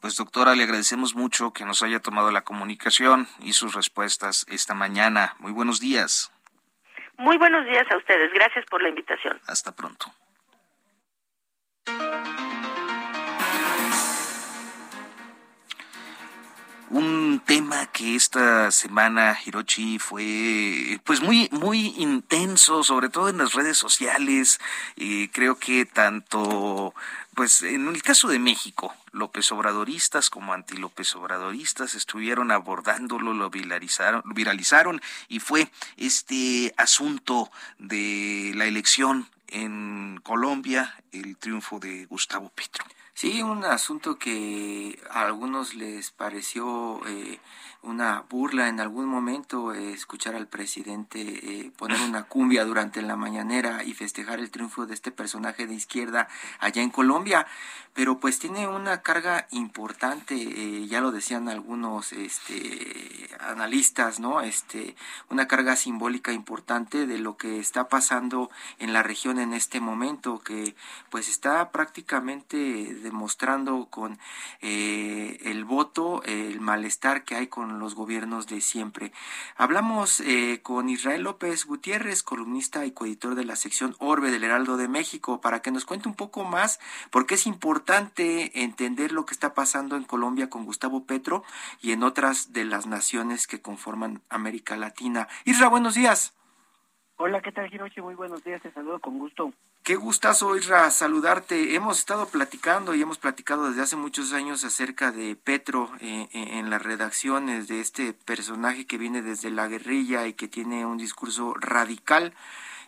[0.00, 4.72] Pues doctora, le agradecemos mucho que nos haya tomado la comunicación y sus respuestas esta
[4.74, 5.34] mañana.
[5.38, 6.32] Muy buenos días.
[7.18, 8.32] Muy buenos días a ustedes.
[8.32, 9.38] Gracias por la invitación.
[9.46, 10.06] Hasta pronto.
[16.90, 23.52] Un tema que esta semana, Hirochi, fue pues muy, muy intenso, sobre todo en las
[23.52, 24.58] redes sociales.
[25.32, 26.92] creo que tanto,
[27.34, 33.50] pues en el caso de México, López Obradoristas como anti López Obradoristas estuvieron abordándolo, lo
[33.50, 42.50] viralizaron, viralizaron y fue este asunto de la elección en Colombia, el triunfo de Gustavo
[42.50, 42.84] Petro.
[43.20, 47.38] Sí, un asunto que a algunos les pareció eh,
[47.82, 53.16] una burla en algún momento eh, escuchar al presidente eh, poner una cumbia durante la
[53.16, 56.28] mañanera y festejar el triunfo de este personaje de izquierda
[56.60, 57.46] allá en Colombia,
[57.94, 64.40] pero pues tiene una carga importante, eh, ya lo decían algunos este, analistas, ¿no?
[64.40, 64.94] Este,
[65.28, 70.40] una carga simbólica importante de lo que está pasando en la región en este momento,
[70.40, 70.74] que
[71.10, 72.56] pues está prácticamente
[72.94, 74.18] demostrando con
[74.60, 79.12] el voto el malestar que hay con los gobiernos de siempre.
[79.56, 84.76] Hablamos eh, con Israel López Gutiérrez, columnista y coeditor de la sección Orbe del Heraldo
[84.76, 86.78] de México, para que nos cuente un poco más
[87.10, 87.79] porque es importante
[88.54, 91.44] entender lo que está pasando en Colombia con Gustavo Petro
[91.80, 95.28] y en otras de las naciones que conforman América Latina.
[95.44, 96.34] Israel, buenos días.
[97.16, 98.00] Hola, ¿qué tal, Hiroshi?
[98.00, 99.52] Muy buenos días, te saludo con gusto.
[99.82, 101.74] Qué gustazo, Isra, saludarte.
[101.74, 106.58] Hemos estado platicando y hemos platicado desde hace muchos años acerca de Petro eh, eh,
[106.58, 110.96] en las redacciones de este personaje que viene desde la guerrilla y que tiene un
[110.96, 112.34] discurso radical.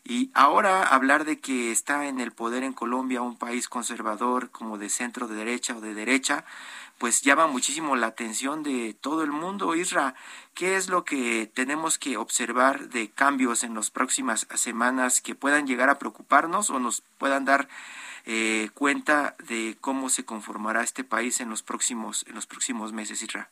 [0.05, 4.77] Y ahora hablar de que está en el poder en Colombia, un país conservador como
[4.77, 6.45] de centro de derecha o de derecha,
[6.99, 9.75] pues llama muchísimo la atención de todo el mundo.
[9.75, 10.15] Isra,
[10.55, 15.67] ¿qué es lo que tenemos que observar de cambios en las próximas semanas que puedan
[15.67, 17.69] llegar a preocuparnos o nos puedan dar
[18.25, 23.23] eh, cuenta de cómo se conformará este país en los próximos en los próximos meses,
[23.23, 23.51] Isra?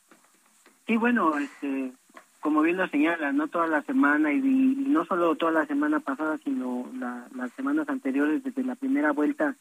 [0.87, 1.93] Sí, bueno, este,
[2.41, 6.37] como bien lo señala, no toda la semana y, no solo toda la semana pasada,
[6.43, 6.91] sino
[7.33, 9.55] las semanas anteriores desde la primera vuelta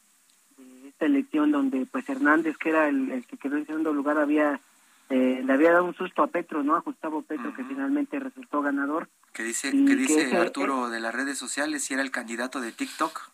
[1.06, 4.60] elección donde pues Hernández, que era el, que quedó en segundo lugar, había
[5.08, 6.76] eh, le había dado un susto a Petro, ¿no?
[6.76, 9.08] A Gustavo Petro, que finalmente resultó ganador.
[9.32, 13.30] ¿Qué dice, ¿qué dice Arturo de las redes sociales si era el candidato de TikTok?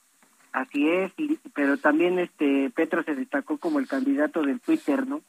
[0.53, 1.13] Así es,
[1.55, 5.21] pero también este Petro se destacó como el candidato del Twitter, ¿no?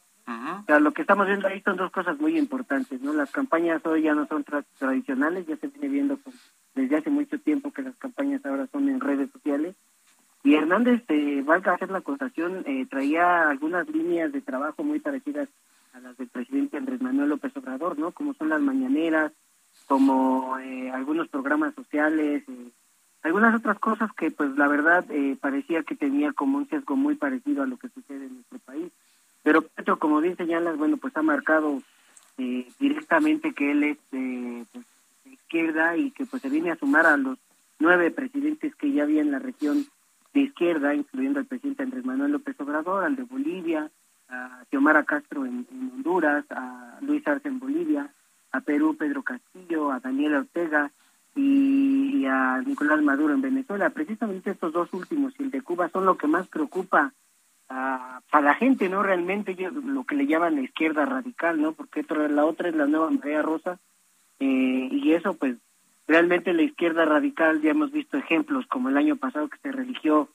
[0.80, 3.12] Lo que estamos viendo ahí son dos cosas muy importantes, ¿no?
[3.12, 4.44] Las campañas hoy ya no son
[4.78, 6.18] tradicionales, ya se viene viendo
[6.74, 9.74] desde hace mucho tiempo que las campañas ahora son en redes sociales
[10.44, 15.48] y Hernández, eh, valga hacer la acusación, eh, traía algunas líneas de trabajo muy parecidas
[15.92, 18.12] a las del presidente Andrés Manuel López Obrador, ¿no?
[18.12, 19.32] Como son las mañaneras,
[19.86, 22.70] como eh, algunos programas sociales, eh,
[23.22, 25.04] algunas otras cosas que, pues, la verdad,
[25.40, 28.92] parecía que tenía como un sesgo muy parecido a lo que sucede en nuestro país.
[29.42, 31.82] Pero Petro, como bien señalas, bueno, pues ha marcado
[32.78, 34.86] directamente que él es pues,
[35.24, 37.38] de izquierda y que, pues, se viene a sumar a los
[37.78, 39.86] nueve presidentes que ya había en la región
[40.34, 43.90] de izquierda, incluyendo al presidente Andrés Manuel López Obrador, al de Bolivia,
[44.28, 48.12] a Xiomara Castro en, Honduras, a Luis Arce en Bolivia,
[48.52, 50.90] a Perú Pedro Castillo, a Daniel Ortega
[51.34, 53.90] y, a Nicolás Maduro en Venezuela.
[53.90, 57.12] Precisamente estos dos últimos y el de Cuba son lo que más preocupa
[57.68, 59.02] a, la gente, ¿no?
[59.02, 61.72] Realmente lo que le llaman la izquierda radical, ¿no?
[61.72, 63.78] Porque la otra es la nueva María Rosa
[64.40, 65.56] eh, y eso pues
[66.06, 70.28] realmente la izquierda radical ya hemos visto ejemplos como el año pasado que se religió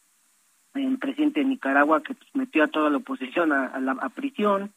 [0.73, 4.73] el presidente de Nicaragua que pues, metió a toda la oposición a, la a prisión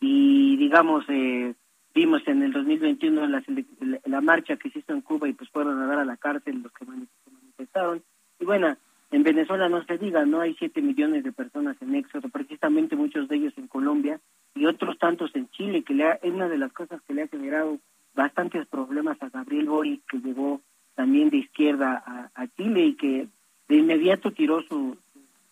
[0.00, 1.54] y digamos eh,
[1.94, 3.42] vimos en el 2021 la,
[4.04, 6.62] la, marcha que se hizo en Cuba y pues fueron a dar a la cárcel
[6.62, 8.02] los que manifestaron
[8.38, 8.76] y bueno
[9.10, 13.28] en Venezuela no se diga no hay siete millones de personas en éxodo precisamente muchos
[13.28, 14.20] de ellos en Colombia
[14.54, 17.28] y otros tantos en Chile que le es una de las cosas que le ha
[17.28, 17.78] generado
[18.14, 20.60] bastantes problemas a Gabriel Boric que llegó
[20.94, 23.28] también de izquierda a, a Chile y que
[23.68, 24.96] de inmediato tiró su,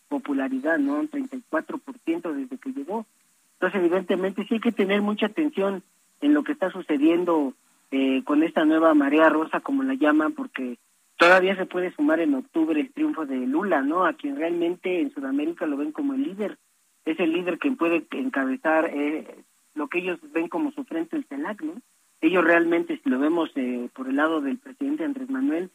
[0.09, 0.99] popularidad, ¿no?
[0.99, 3.07] Un 34% desde que llegó.
[3.55, 5.83] Entonces, evidentemente, sí hay que tener mucha atención
[6.21, 7.55] en lo que está sucediendo
[7.91, 10.79] eh, con esta nueva marea rosa, como la llaman, porque
[11.19, 14.07] todavía se puede sumar en octubre el triunfo de Lula, ¿no?
[14.07, 16.59] A quien realmente en Sudamérica lo ven como el líder.
[17.05, 19.45] Es el líder quien puede encabezar eh,
[19.75, 21.75] lo que ellos ven como su frente el CELAC, ¿no?
[22.21, 25.71] Ellos realmente, si lo vemos eh, por el lado del presidente Andrés Manuel,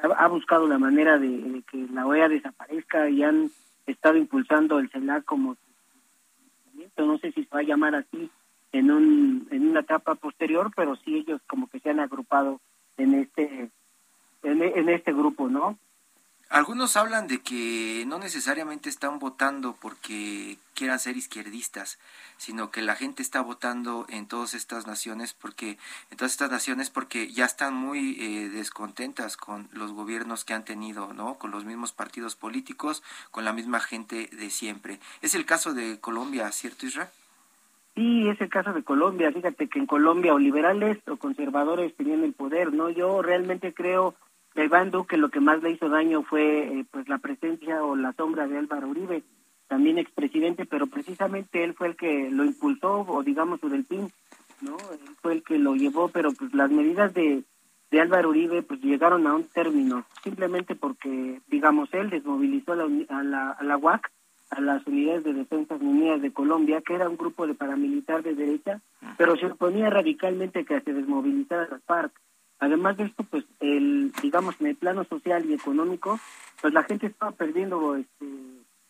[0.00, 3.50] ha, buscado la manera de, que la OEA desaparezca y han
[3.86, 5.56] estado impulsando el CELAC como
[6.96, 8.30] no sé si se va a llamar así
[8.72, 12.60] en un en una etapa posterior pero sí ellos como que se han agrupado
[12.96, 13.70] en este
[14.42, 15.78] en este grupo no
[16.50, 21.98] algunos hablan de que no necesariamente están votando porque quieran ser izquierdistas,
[22.38, 25.76] sino que la gente está votando en todas estas naciones porque
[26.10, 30.64] en todas estas naciones porque ya están muy eh, descontentas con los gobiernos que han
[30.64, 31.34] tenido, ¿no?
[31.34, 35.00] Con los mismos partidos políticos, con la misma gente de siempre.
[35.20, 37.08] Es el caso de Colombia, ¿cierto, Israel?
[37.94, 39.32] Sí, es el caso de Colombia.
[39.32, 42.88] Fíjate que en Colombia o liberales o conservadores tenían el poder, ¿no?
[42.88, 44.14] Yo realmente creo
[44.64, 48.12] Iván Duque lo que más le hizo daño fue eh, pues la presencia o la
[48.12, 49.22] sombra de Álvaro Uribe,
[49.68, 54.10] también expresidente, pero precisamente él fue el que lo impulsó o digamos su delfín,
[54.60, 54.76] ¿no?
[54.92, 57.44] Él fue el que lo llevó, pero pues las medidas de,
[57.90, 62.84] de Álvaro Uribe pues llegaron a un término, simplemente porque digamos él desmovilizó a la,
[63.10, 64.10] a la, a la UAC,
[64.50, 68.34] a las unidades de defensa unidas de Colombia, que era un grupo de paramilitar de
[68.34, 68.80] derecha,
[69.18, 72.12] pero se oponía radicalmente que se desmovilizara las FARC
[72.60, 76.18] Además de esto, pues, el, digamos, en el plano social y económico,
[76.60, 78.26] pues la gente estaba perdiendo este,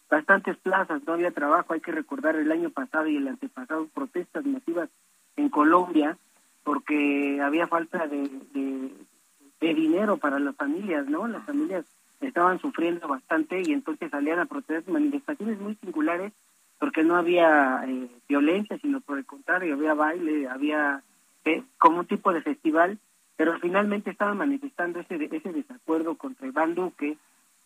[0.08, 1.72] bastantes plazas, no había trabajo.
[1.72, 4.88] Hay que recordar el año pasado y el antepasado protestas masivas
[5.36, 6.16] en Colombia
[6.64, 11.26] porque había falta de, de, dinero para las familias, ¿no?
[11.28, 11.84] Las familias
[12.20, 16.32] estaban sufriendo bastante y entonces salían a protestar manifestaciones muy singulares
[16.78, 21.02] porque no había eh, violencia, sino por el contrario, había baile, había
[21.44, 22.98] eh, como un tipo de festival
[23.38, 27.16] pero finalmente estaban manifestando ese ese desacuerdo contra Iván Duque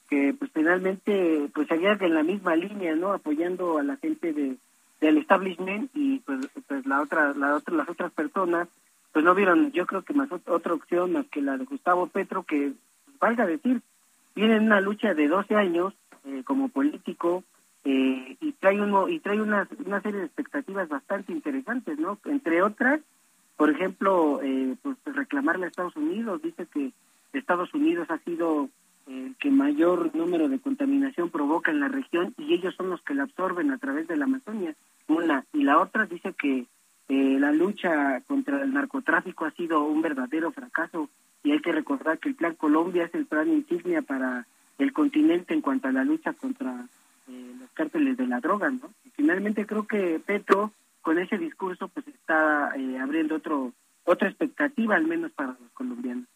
[0.08, 4.58] que pues finalmente pues seguía en la misma línea no apoyando a la gente de
[5.00, 8.68] del establishment y pues, pues la otra la otra las otras personas
[9.12, 12.42] pues no vieron yo creo que más otra opción más que la de Gustavo Petro
[12.42, 12.72] que
[13.18, 13.80] valga decir
[14.34, 15.94] viene en una lucha de 12 años
[16.26, 17.44] eh, como político
[17.84, 22.60] eh, y trae uno y trae una, una serie de expectativas bastante interesantes no entre
[22.60, 23.00] otras
[23.62, 26.90] por ejemplo, eh, pues reclamarle a Estados Unidos, dice que
[27.32, 28.68] Estados Unidos ha sido
[29.06, 33.14] el que mayor número de contaminación provoca en la región y ellos son los que
[33.14, 34.74] la absorben a través de la Amazonia.
[35.06, 36.66] Una y la otra dice que
[37.08, 41.08] eh, la lucha contra el narcotráfico ha sido un verdadero fracaso
[41.44, 44.44] y hay que recordar que el Plan Colombia es el plan insignia para
[44.78, 46.84] el continente en cuanto a la lucha contra
[47.28, 48.90] eh, los cárteles de la droga, ¿no?
[49.04, 50.72] Y finalmente creo que Petro
[51.02, 53.72] con ese discurso pues está eh, abriendo otro
[54.04, 56.26] otra expectativa al menos para los colombianos.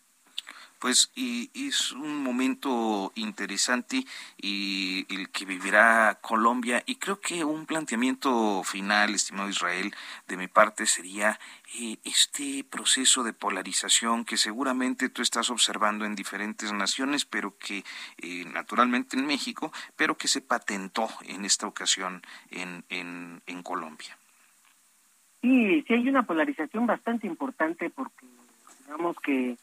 [0.79, 4.05] Pues y, es un momento interesante
[4.37, 9.95] y el que vivirá Colombia y creo que un planteamiento final, estimado Israel,
[10.29, 11.41] de mi parte sería
[11.81, 17.83] eh, este proceso de polarización que seguramente tú estás observando en diferentes naciones, pero que
[18.19, 24.19] eh, naturalmente en México, pero que se patentó en esta ocasión en, en, en Colombia.
[25.47, 28.26] Sí, sí hay una polarización bastante importante porque
[28.80, 29.57] digamos que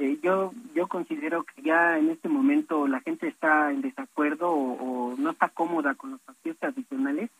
[0.00, 5.14] eh, yo yo considero que ya en este momento la gente está en desacuerdo o,
[5.16, 7.30] no está cómoda con los partidos tradicionales.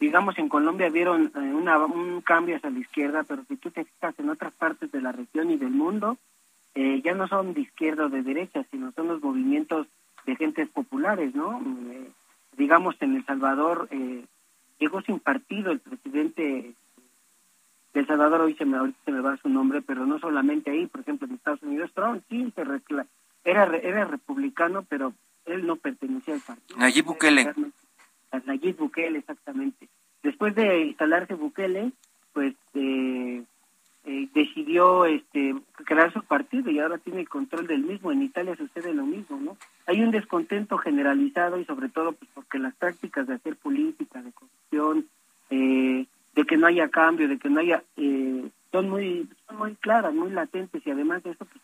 [0.00, 3.84] Digamos, en Colombia vieron eh, una, un cambio hacia la izquierda, pero si tú te
[3.84, 6.18] fijas en otras partes de la región y del mundo,
[6.74, 9.86] eh, ya no son de izquierda o de derecha, sino son los movimientos
[10.26, 11.62] de gentes populares, ¿no?
[12.56, 13.88] digamos, en El Salvador
[14.80, 16.74] llegó sin partido el presidente
[17.98, 21.00] el Salvador hoy se me, se me va su nombre, pero no solamente ahí, por
[21.00, 23.06] ejemplo, en Estados Unidos, Trump sí se recla
[23.44, 25.14] era, era republicano, pero
[25.46, 26.78] él no pertenecía al partido.
[26.78, 27.54] Nayib Bukele.
[28.44, 29.88] Nayib Bukele, exactamente.
[30.22, 31.92] Después de instalarse Bukele,
[32.32, 33.42] pues eh,
[34.04, 38.12] eh, decidió este crear su partido y ahora tiene el control del mismo.
[38.12, 39.56] En Italia sucede lo mismo, ¿no?
[39.86, 44.32] Hay un descontento generalizado y sobre todo pues, porque las prácticas de hacer política, de
[44.32, 45.06] corrupción,
[45.50, 46.06] eh,
[46.38, 47.82] de que no haya cambio, de que no haya...
[47.96, 51.60] Eh, son muy son muy claras, muy latentes y además de eso pues,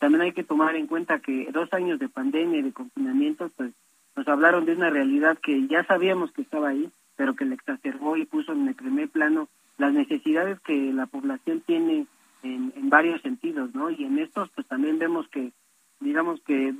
[0.00, 3.70] también hay que tomar en cuenta que dos años de pandemia y de confinamiento pues
[4.16, 8.16] nos hablaron de una realidad que ya sabíamos que estaba ahí, pero que le exacerbó
[8.16, 12.06] y puso en el primer plano las necesidades que la población tiene
[12.42, 13.88] en, varios sentidos, ¿no?
[13.90, 15.52] Y en estos pues también vemos que,
[16.00, 16.74] digamos que,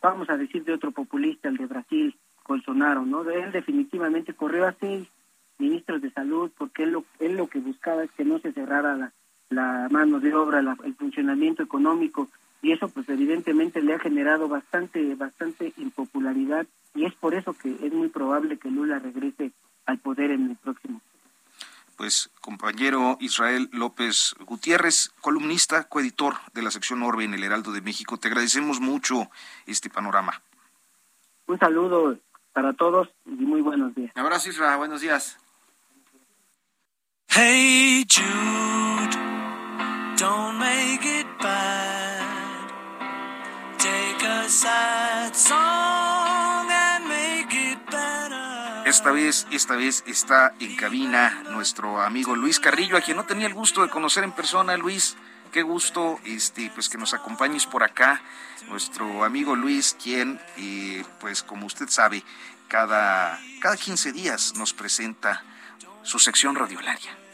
[0.00, 2.16] vamos a decir de otro populista, el de Brasil,
[2.46, 3.28] Bolsonaro, ¿no?
[3.28, 5.08] Él definitivamente corrió a seis
[5.58, 8.96] ministros de salud porque él lo, él lo que buscaba es que no se cerrara
[8.96, 9.12] la,
[9.50, 12.28] la mano de obra, el funcionamiento económico
[12.62, 17.76] y eso pues evidentemente le ha generado bastante bastante impopularidad y es por eso que
[17.80, 19.52] es muy probable que Lula regrese
[19.84, 21.00] al poder en el próximo
[21.96, 27.80] pues compañero Israel López Gutiérrez, columnista, coeditor de la sección Orbe en el Heraldo de
[27.80, 28.18] México.
[28.18, 29.30] Te agradecemos mucho
[29.66, 30.42] este panorama.
[31.46, 32.18] Un saludo
[32.52, 34.12] para todos y muy buenos días.
[34.14, 35.38] Un abrazo Israel, buenos días.
[37.38, 39.14] Hey Jude,
[40.16, 42.72] don't make it bad.
[43.76, 48.88] Take a sad song and make it better.
[48.88, 53.48] Esta vez, esta vez está en cabina nuestro amigo Luis Carrillo, a quien no tenía
[53.48, 55.18] el gusto de conocer en persona, Luis.
[55.52, 58.22] Qué gusto, este, pues que nos acompañes por acá,
[58.70, 62.22] nuestro amigo Luis, quien, eh, pues como usted sabe,
[62.68, 65.44] cada, cada 15 días nos presenta
[66.02, 67.25] su sección radiolaria.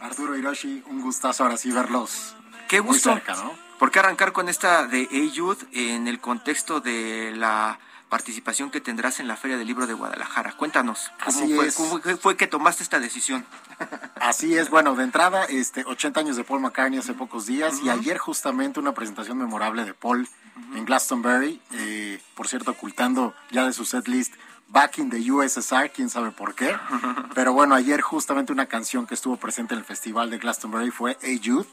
[0.00, 2.34] Arturo Hiroshi, un gustazo ahora sí verlos.
[2.68, 3.10] Qué gusto.
[3.10, 3.52] Muy cerca, ¿no?
[3.78, 7.78] ¿Por qué arrancar con esta de Ayud en el contexto de la
[8.08, 10.52] participación que tendrás en la Feria del Libro de Guadalajara?
[10.52, 11.74] Cuéntanos, ¿cómo, Así fue, es.
[11.76, 13.46] cómo fue que tomaste esta decisión?
[14.20, 17.88] Así es, bueno, de entrada, este, 80 años de Paul McCartney hace pocos días y
[17.88, 20.28] ayer justamente una presentación memorable de Paul
[20.74, 24.34] en Glastonbury, eh, por cierto, ocultando ya de su set list
[24.70, 26.76] Back in the USSR, quién sabe por qué.
[27.34, 31.18] Pero bueno, ayer justamente una canción que estuvo presente en el festival de Glastonbury fue
[31.22, 31.66] Hey Jude.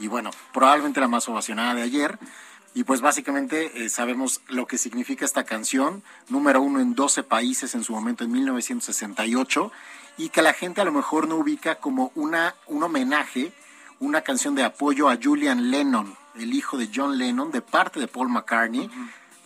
[0.00, 2.18] Y bueno, probablemente la más ovacionada de ayer.
[2.74, 7.72] Y pues básicamente eh, sabemos lo que significa esta canción, número uno en 12 países
[7.76, 9.70] en su momento en 1968,
[10.18, 13.52] y que la gente a lo mejor no ubica como una, un homenaje,
[14.00, 18.08] una canción de apoyo a Julian Lennon, el hijo de John Lennon, de parte de
[18.08, 18.90] Paul McCartney,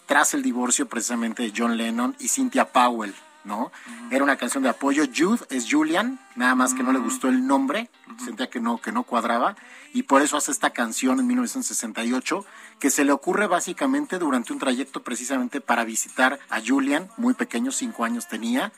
[0.08, 3.14] tras el divorcio precisamente de John Lennon y Cynthia Powell.
[3.44, 3.70] ¿no?
[4.10, 5.04] Era una canción de apoyo.
[5.14, 7.88] Jude es Julian, nada más que no le gustó el nombre,
[8.22, 9.56] sentía que no, que no cuadraba,
[9.94, 12.44] y por eso hace esta canción en 1968,
[12.80, 17.70] que se le ocurre básicamente durante un trayecto precisamente para visitar a Julian, muy pequeño,
[17.70, 18.72] cinco años tenía,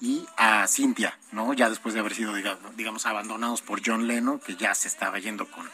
[0.00, 1.52] y a Cynthia, ¿no?
[1.52, 5.18] Ya después de haber sido, digamos, digamos abandonados por John Lennon, que ya se estaba
[5.18, 5.68] yendo con,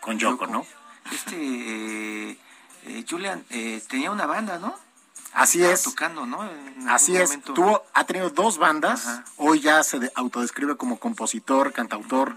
[0.00, 0.64] con Yoko, ¿no?
[1.10, 2.38] Este,
[2.86, 4.74] eh, Julian, eh, tenía una banda, ¿no?
[5.32, 5.82] Así Estaba es.
[5.82, 6.44] tocando, ¿no?
[6.44, 7.30] En Así es.
[7.30, 7.54] momento.
[7.54, 9.20] Tuvo, ha tenido dos bandas.
[9.38, 12.36] Hoy ya se de- autodescribe como compositor, cantautor,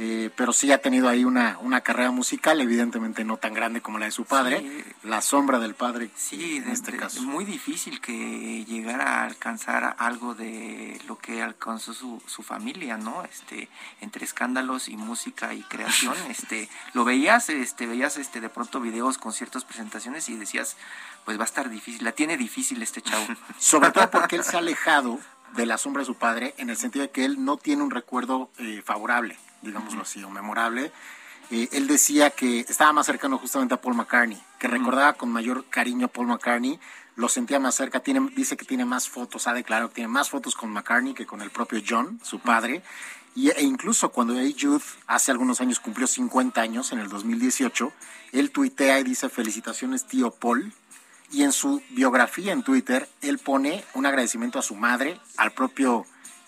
[0.00, 3.98] eh, pero sí ha tenido ahí una, una carrera musical, evidentemente no tan grande como
[3.98, 4.60] la de su padre.
[4.60, 4.84] Sí.
[5.02, 7.18] La sombra del padre, Sí, en de- este de- caso.
[7.18, 12.96] Es muy difícil que llegara a alcanzar algo de lo que alcanzó su, su familia,
[12.96, 13.24] ¿no?
[13.24, 13.68] Este,
[14.00, 19.18] entre escándalos y música y creación, este, lo veías, este, veías este de pronto videos,
[19.18, 20.76] conciertos, presentaciones y decías,
[21.24, 23.26] pues va a estar difícil, la tiene difícil este chavo.
[23.58, 25.18] Sobre todo porque él se ha alejado
[25.56, 27.90] de la sombra de su padre en el sentido de que él no tiene un
[27.90, 30.92] recuerdo eh, favorable, digámoslo así, o memorable.
[31.50, 35.64] Eh, él decía que estaba más cercano justamente a Paul McCartney, que recordaba con mayor
[35.70, 36.78] cariño a Paul McCartney,
[37.16, 40.30] lo sentía más cerca, tiene, dice que tiene más fotos, ha declarado que tiene más
[40.30, 42.82] fotos con McCartney que con el propio John, su padre.
[43.34, 47.92] Y, e incluso cuando Hey Jude hace algunos años cumplió 50 años, en el 2018,
[48.32, 50.72] él tuitea y dice felicitaciones tío Paul,
[51.30, 56.06] y en su biografía en Twitter, él pone un agradecimiento a su madre, al propio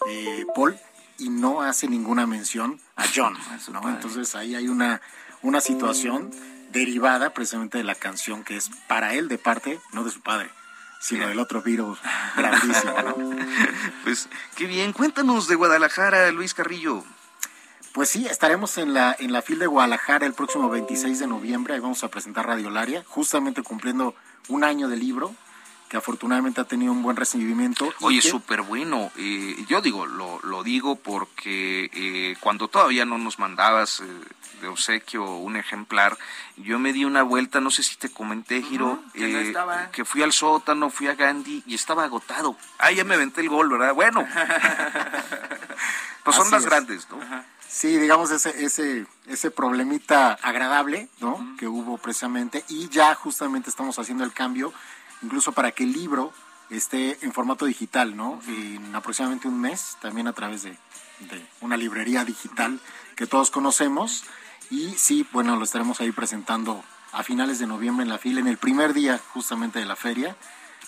[0.09, 0.79] eh, Paul,
[1.21, 3.37] y no hace ninguna mención a John.
[3.73, 3.89] ¿no?
[3.89, 5.01] Entonces ahí hay una,
[5.43, 6.31] una situación
[6.73, 10.51] derivada precisamente de la canción que es para él de parte, no de su padre,
[11.01, 11.99] sino del otro virus
[12.37, 12.95] grandísimo.
[13.03, 13.15] ¿no?
[14.05, 17.05] Pues qué bien, cuéntanos de Guadalajara, Luis Carrillo.
[17.93, 21.75] Pues sí, estaremos en la, en la FIL de Guadalajara el próximo 26 de noviembre.
[21.75, 24.15] Ahí vamos a presentar Radiolaria, justamente cumpliendo
[24.49, 25.35] un año de libro.
[25.91, 27.93] Que afortunadamente ha tenido un buen recibimiento.
[28.01, 29.11] Oye, súper bueno.
[29.17, 34.05] Eh, yo digo, lo, lo digo porque eh, cuando todavía no nos mandabas eh,
[34.63, 36.17] de obsequio un ejemplar,
[36.57, 39.53] yo me di una vuelta, no sé si te comenté, Giro, que,
[39.91, 42.57] que, fui al sótano, fui a Gandhi y estaba agotado.
[42.79, 43.93] Ah, ya me aventé el gol, ¿verdad?
[43.93, 44.25] Bueno.
[46.25, 47.19] pues son las grandes, ¿no?
[47.67, 51.57] Sí, digamos ese, ese, ese problemita agradable, ¿no?
[51.59, 54.73] Que hubo precisamente y ya justamente estamos haciendo el cambio
[55.23, 56.33] incluso para que el libro
[56.71, 58.41] esté en formato digital, ¿no?
[58.47, 60.77] En aproximadamente un mes, también a través de,
[61.61, 62.81] una librería digital
[63.17, 64.25] que todos conocemos.
[64.71, 68.47] Y sí, bueno, lo estaremos ahí presentando a finales de noviembre en la fila, en
[68.47, 70.37] el primer día justamente de la feria,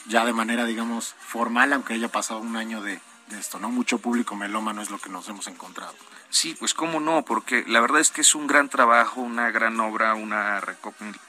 [0.06, 3.70] ya de manera, digamos, formal, aunque haya pasado un año de, de esto, ¿no?
[3.70, 5.94] Mucho público melómano es lo que nos hemos encontrado.
[6.32, 9.78] Sí, pues cómo no, porque la verdad es que es un gran trabajo, una gran
[9.80, 10.62] obra, una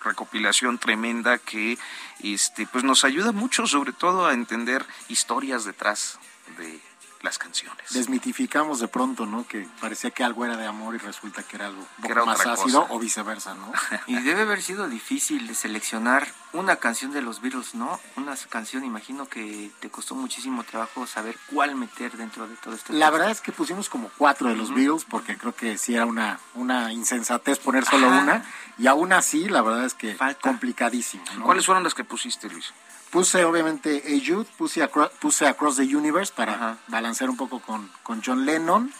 [0.01, 1.78] recopilación tremenda que
[2.24, 6.20] este, pues nos ayuda mucho, sobre todo a entender historias detrás
[6.58, 6.80] de
[7.24, 7.86] las canciones.
[7.91, 9.47] Desmitificamos de pronto, ¿no?
[9.47, 12.99] Que parecía que algo era de amor y resulta que era algo más ácido o
[12.99, 13.71] viceversa, ¿no?
[14.07, 17.99] y debe haber sido difícil de seleccionar una canción de los Beatles, ¿no?
[18.17, 22.91] Una canción, imagino que te costó muchísimo trabajo saber cuál meter dentro de todo esto.
[22.91, 26.05] La verdad es que pusimos como cuatro de los Beatles porque creo que sí era
[26.05, 28.45] una, una insensatez poner solo una
[28.78, 30.41] y aún así la verdad es que Falta.
[30.41, 31.24] complicadísimo.
[31.43, 32.74] ¿Cuáles fueron las que pusiste, Luis?
[33.14, 38.43] Puse obviamente A Youth, puse, Across the Universe para balancear un poco con, con John
[38.43, 38.91] Lennon.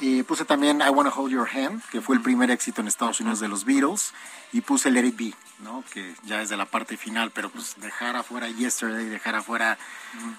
[0.00, 3.20] Y puse también I Wanna Hold Your Hand, que fue el primer éxito en Estados
[3.20, 4.12] Unidos de los Beatles.
[4.52, 5.84] Y puse Let It Be, ¿no?
[5.92, 9.78] que ya es de la parte final, pero pues dejar afuera Yesterday, dejar afuera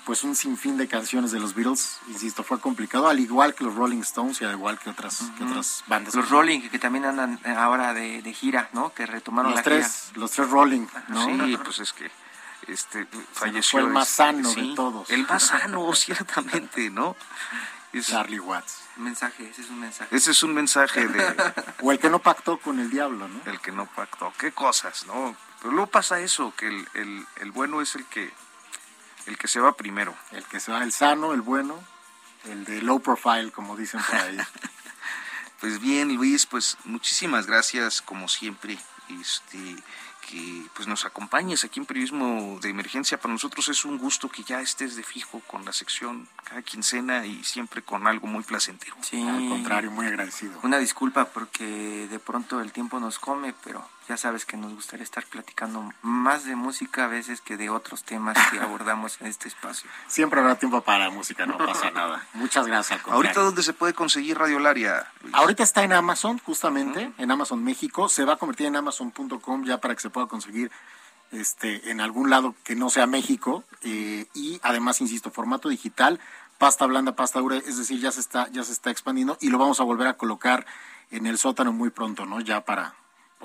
[0.05, 3.75] pues un sinfín de canciones de los Beatles, insisto, fue complicado, al igual que los
[3.75, 6.15] Rolling Stones y al igual que otras, que otras bandas.
[6.15, 8.93] Los Rolling, que también andan ahora de, gira, ¿no?
[8.93, 11.25] Que retomaron los la tres, Los tres Rolling, ¿no?
[11.25, 12.11] Sí, pues es que
[12.67, 13.79] este, falleció.
[13.79, 15.09] Fue el más sano de todos.
[15.09, 17.15] El más sano, ciertamente, ¿no?
[18.01, 18.81] Charlie Watts.
[18.97, 20.15] Un mensaje, ese es un mensaje.
[20.15, 21.53] Ese es un mensaje de...
[21.81, 23.41] o el que no pactó con el diablo, ¿no?
[23.45, 24.33] El que no pactó.
[24.37, 25.35] Qué cosas, ¿no?
[25.61, 28.31] Pero luego pasa eso, que el, el, el bueno es el que,
[29.25, 30.15] el que se va primero.
[30.31, 31.81] El que se va, el sano, el bueno,
[32.45, 34.37] el de low profile, como dicen por ahí.
[35.59, 38.77] pues bien, Luis, pues muchísimas gracias, como siempre.
[39.09, 39.75] Este,
[40.27, 43.19] que pues nos acompañes aquí en Periodismo de Emergencia.
[43.19, 47.25] Para nosotros es un gusto que ya estés de fijo con la sección cada quincena
[47.25, 48.95] y siempre con algo muy placentero.
[49.01, 50.59] Sí, al contrario, muy agradecido.
[50.63, 55.03] Una disculpa porque de pronto el tiempo nos come, pero ya sabes que nos gustaría
[55.03, 59.47] estar platicando más de música a veces que de otros temas que abordamos en este
[59.47, 59.89] espacio.
[60.07, 62.25] Siempre habrá tiempo para la música, no pasa nada.
[62.33, 63.01] Muchas gracias.
[63.07, 65.07] Ahorita dónde se puede conseguir Radio Laria?
[65.33, 68.09] Ahorita está en Amazon, justamente, en Amazon México.
[68.09, 70.71] Se va a convertir en amazon.com ya para que se pueda conseguir
[71.31, 73.63] este, en algún lado que no sea México.
[73.81, 76.19] Eh, y además, insisto, formato digital,
[76.57, 79.57] pasta blanda, pasta dura, es decir, ya se está, ya se está expandiendo y lo
[79.57, 80.65] vamos a volver a colocar
[81.11, 82.39] en el sótano muy pronto, ¿no?
[82.39, 82.95] Ya para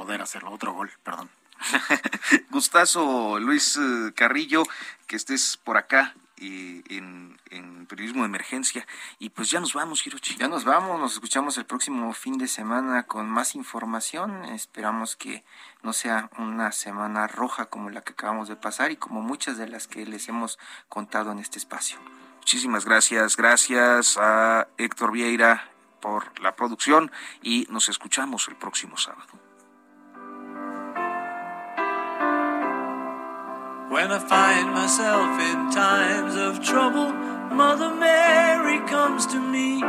[0.00, 0.50] poder hacerlo.
[0.50, 1.28] Otro gol, perdón.
[2.50, 4.62] Gustazo, Luis eh, Carrillo,
[5.06, 7.38] que estés por acá eh, en,
[7.86, 8.86] periodismo de emergencia.
[9.18, 10.36] Y pues ya nos vamos, Hirochi.
[10.36, 14.44] Ya nos vamos, nos escuchamos el próximo fin de semana con más información.
[14.46, 15.44] Esperamos que
[15.82, 19.68] no sea una semana roja como la que acabamos de pasar y como muchas de
[19.68, 21.98] las que les hemos contado en este espacio.
[22.38, 25.68] Muchísimas gracias, gracias a Héctor Vieira
[26.00, 29.49] por la producción y nos escuchamos el próximo sábado.
[33.90, 37.12] When I find myself in times of trouble,
[37.52, 39.82] Mother Mary comes to me,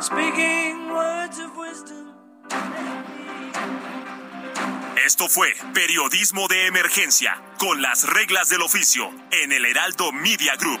[0.00, 2.16] speaking words of wisdom.
[5.06, 10.80] Esto fue Periodismo de Emergencia, con las reglas del oficio, en el Heraldo Media Group.